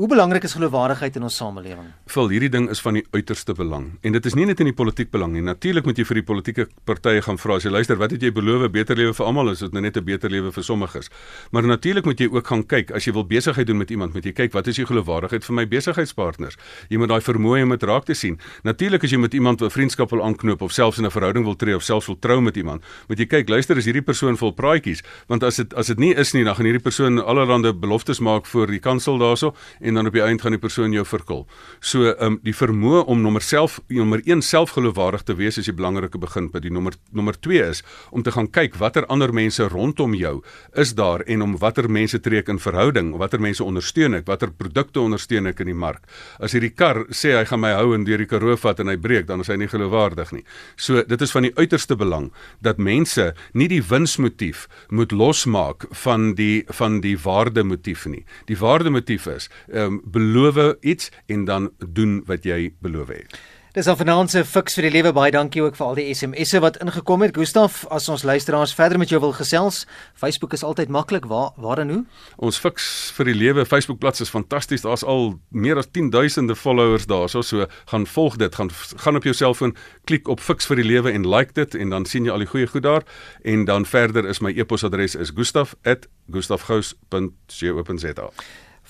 Hoe 0.01 0.09
belangrik 0.09 0.47
is 0.49 0.55
geloofwaardigheid 0.57 1.19
in 1.19 1.27
ons 1.29 1.35
samelewing? 1.37 1.89
Vol 2.09 2.31
hierdie 2.33 2.49
ding 2.49 2.71
is 2.73 2.81
van 2.81 2.97
die 2.97 3.03
uiterste 3.13 3.53
belang 3.53 3.91
en 4.01 4.15
dit 4.17 4.27
is 4.31 4.33
nie 4.33 4.47
net 4.49 4.63
in 4.65 4.71
die 4.71 4.73
politiek 4.73 5.11
belang 5.13 5.35
nie. 5.35 5.43
Natuurlik 5.45 5.85
moet 5.85 5.99
jy 6.01 6.07
vir 6.09 6.17
die 6.17 6.25
politieke 6.31 6.65
partye 6.89 7.21
gaan 7.27 7.37
vra 7.37 7.59
as 7.61 7.67
jy 7.67 7.73
luister, 7.75 7.99
wat 8.01 8.15
het 8.15 8.25
jy 8.25 8.31
beloof 8.33 8.65
beter 8.73 8.97
lewe 8.97 9.13
vir 9.13 9.29
almal 9.29 9.53
is 9.53 9.61
dit 9.61 9.77
nou 9.77 9.83
net 9.85 9.99
'n 10.01 10.05
beter 10.05 10.33
lewe 10.33 10.53
vir 10.57 10.65
sommiges. 10.65 11.11
Maar 11.53 11.69
natuurlik 11.69 12.07
moet 12.07 12.19
jy 12.19 12.29
ook 12.33 12.47
gaan 12.47 12.65
kyk 12.65 12.93
as 12.97 13.05
jy 13.05 13.13
wil 13.13 13.27
besigheid 13.27 13.67
doen 13.67 13.77
met 13.77 13.91
iemand, 13.91 14.15
moet 14.15 14.25
jy 14.25 14.33
kyk 14.33 14.55
wat 14.55 14.69
is 14.69 14.77
die 14.77 14.87
geloofwaardigheid 14.87 15.45
vir 15.45 15.55
my 15.55 15.67
besigheidspartners? 15.67 16.57
Jy 16.89 16.97
moet 16.97 17.09
daai 17.09 17.21
vermoë 17.21 17.63
om 17.63 17.69
dit 17.69 17.83
raak 17.83 18.05
te 18.07 18.15
sien. 18.15 18.39
Natuurlik 18.65 19.05
as 19.05 19.11
jy 19.11 19.19
met 19.19 19.35
iemand 19.35 19.61
'n 19.61 19.69
vriendskap 19.69 20.11
wil 20.13 20.25
aanknoop 20.25 20.63
of 20.63 20.73
selfs 20.73 20.97
in 20.99 21.05
'n 21.05 21.11
verhouding 21.11 21.45
wil 21.45 21.57
tree 21.57 21.77
of 21.77 21.83
selfs 21.83 22.07
wil 22.07 22.17
trou 22.19 22.41
met 22.41 22.57
iemand, 22.57 22.83
moet 23.09 23.19
jy 23.19 23.27
kyk, 23.27 23.49
luister, 23.51 23.77
is 23.77 23.85
hierdie 23.85 24.05
persoon 24.05 24.39
vol 24.39 24.53
praatjies? 24.53 25.03
Want 25.29 25.43
as 25.43 25.57
dit 25.57 25.75
as 25.75 25.89
dit 25.89 25.99
nie 25.99 26.15
is 26.15 26.33
nie, 26.33 26.45
dan 26.45 26.55
gaan 26.55 26.65
hierdie 26.65 26.83
persoon 26.83 27.19
allerlei 27.19 27.75
beloftes 27.75 28.21
maak 28.21 28.47
voor 28.47 28.67
die 28.67 28.81
kansel 28.81 29.19
daarso 29.19 29.55
en 29.90 29.90
dan 29.95 30.07
op 30.07 30.15
die 30.17 30.23
einde 30.23 30.43
gaan 30.43 30.55
die 30.57 30.61
persoon 30.63 30.93
jou 30.93 31.05
verkil. 31.07 31.47
So 31.81 32.11
ehm 32.11 32.27
um, 32.27 32.39
die 32.43 32.55
vermoë 32.55 33.05
om 33.11 33.21
nommer 33.23 33.43
self 33.43 33.81
nommer 33.89 34.23
1 34.25 34.43
selfgeloofwaardig 34.43 35.23
te 35.23 35.35
wees 35.37 35.59
is 35.59 35.69
die 35.69 35.77
belangrike 35.77 36.19
beginpunt. 36.19 36.63
Die 36.63 36.73
nommer 36.73 36.95
nommer 37.13 37.37
2 37.41 37.63
is 37.69 37.83
om 38.11 38.23
te 38.23 38.33
gaan 38.33 38.51
kyk 38.51 38.77
watter 38.81 39.07
ander 39.07 39.33
mense 39.33 39.69
rondom 39.69 40.15
jou 40.15 40.41
is 40.75 40.95
daar 40.95 41.21
en 41.27 41.43
om 41.43 41.57
watter 41.59 41.91
mense 41.91 42.21
trek 42.21 42.49
in 42.49 42.59
verhouding, 42.59 43.13
watter 43.19 43.41
mense 43.41 43.65
ondersteun 43.65 44.15
ek, 44.21 44.27
watter 44.27 44.51
produkte 44.51 45.01
ondersteun 45.01 45.51
ek 45.51 45.61
in 45.65 45.73
die 45.73 45.77
mark. 45.77 46.07
As 46.39 46.55
hierdie 46.57 46.73
kar 46.75 47.05
sê 47.11 47.35
hy 47.37 47.45
gaan 47.49 47.63
my 47.63 47.73
hou 47.77 47.95
en 47.95 48.05
deur 48.05 48.21
die 48.21 48.29
Karoo 48.31 48.57
vat 48.61 48.81
en 48.81 48.91
hy 48.93 48.97
breek, 49.01 49.27
dan 49.29 49.41
is 49.45 49.51
hy 49.51 49.59
nie 49.61 49.71
geloofwaardig 49.71 50.33
nie. 50.37 50.45
So 50.77 51.03
dit 51.07 51.23
is 51.23 51.35
van 51.35 51.49
die 51.49 51.55
uiterste 51.57 51.97
belang 51.99 52.31
dat 52.65 52.79
mense 52.79 53.31
nie 53.55 53.69
die 53.71 53.83
winsmotief 53.83 54.67
moet 54.91 55.13
losmaak 55.13 55.87
van 56.05 56.35
die 56.39 56.65
van 56.81 57.01
die 57.05 57.17
waardemotief 57.21 58.07
nie. 58.11 58.25
Die 58.51 58.59
waardemotief 58.59 59.27
is 59.31 59.49
ehm 59.71 59.85
um, 59.85 60.03
beloof 60.05 60.77
iets 60.81 61.11
en 61.27 61.45
dan 61.45 61.71
doen 61.79 62.23
wat 62.27 62.45
jy 62.45 62.75
beloof 62.81 63.09
het. 63.09 63.41
Dis 63.71 63.87
al 63.87 63.95
vanaand 63.95 64.33
se 64.33 64.41
fiks 64.43 64.75
vir 64.75 64.89
die 64.89 64.97
lewe 64.97 65.13
baie 65.15 65.31
dankie 65.31 65.61
ook 65.63 65.77
vir 65.79 65.87
al 65.87 65.95
die 65.95 66.11
SMS'e 66.11 66.59
wat 66.59 66.83
ingekom 66.83 67.23
het. 67.23 67.39
Gustaf, 67.39 67.87
as 67.95 68.11
ons 68.11 68.27
luisteraars 68.27 68.75
verder 68.75 68.99
met 68.99 69.07
jou 69.13 69.21
wil 69.23 69.31
gesels, 69.31 69.87
Facebook 70.19 70.51
is 70.57 70.65
altyd 70.67 70.91
maklik. 70.91 71.31
Waar 71.31 71.55
waar 71.55 71.79
en 71.79 71.91
hoe? 71.95 72.03
Ons 72.43 72.59
fiks 72.59 73.15
vir 73.15 73.31
die 73.31 73.39
lewe 73.39 73.63
Facebook 73.63 74.03
bladsy 74.03 74.27
is 74.27 74.35
fantasties. 74.35 74.83
Daar's 74.83 75.07
al 75.07 75.39
meer 75.55 75.79
as 75.79 75.87
10000de 75.87 76.59
followers 76.59 77.07
daar. 77.07 77.31
So 77.31 77.47
so 77.47 77.71
gaan 77.93 78.11
volg 78.11 78.43
dit, 78.43 78.51
gaan 78.55 78.71
gaan 78.75 79.17
op 79.17 79.25
jou 79.29 79.35
selfoon, 79.39 79.77
klik 80.05 80.27
op 80.27 80.43
fiks 80.43 80.67
vir 80.67 80.77
die 80.83 80.89
lewe 80.89 81.15
en 81.15 81.23
like 81.29 81.53
dit 81.55 81.75
en 81.79 81.91
dan 81.95 82.05
sien 82.11 82.27
jy 82.27 82.33
al 82.35 82.43
die 82.43 82.51
goeie 82.51 82.67
goed 82.67 82.83
daar. 82.83 83.07
En 83.47 83.71
dan 83.71 83.87
verder 83.87 84.27
is 84.27 84.43
my 84.43 84.51
e-posadres 84.51 85.15
is 85.15 85.31
gustaf@gustafgous.co.za. 85.31 88.27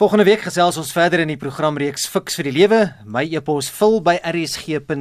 Volgende 0.01 0.25
week 0.25 0.41
gesels 0.41 0.79
ons 0.81 0.95
verder 0.97 1.21
in 1.21 1.29
die 1.29 1.37
programreeks 1.37 2.07
Fix 2.09 2.39
vir 2.39 2.47
die 2.49 2.55
Lewe. 2.57 2.79
My 3.05 3.21
e-pos 3.29 3.69
vul 3.77 4.01
by 4.01 4.17
rsg.co.za. 4.33 4.97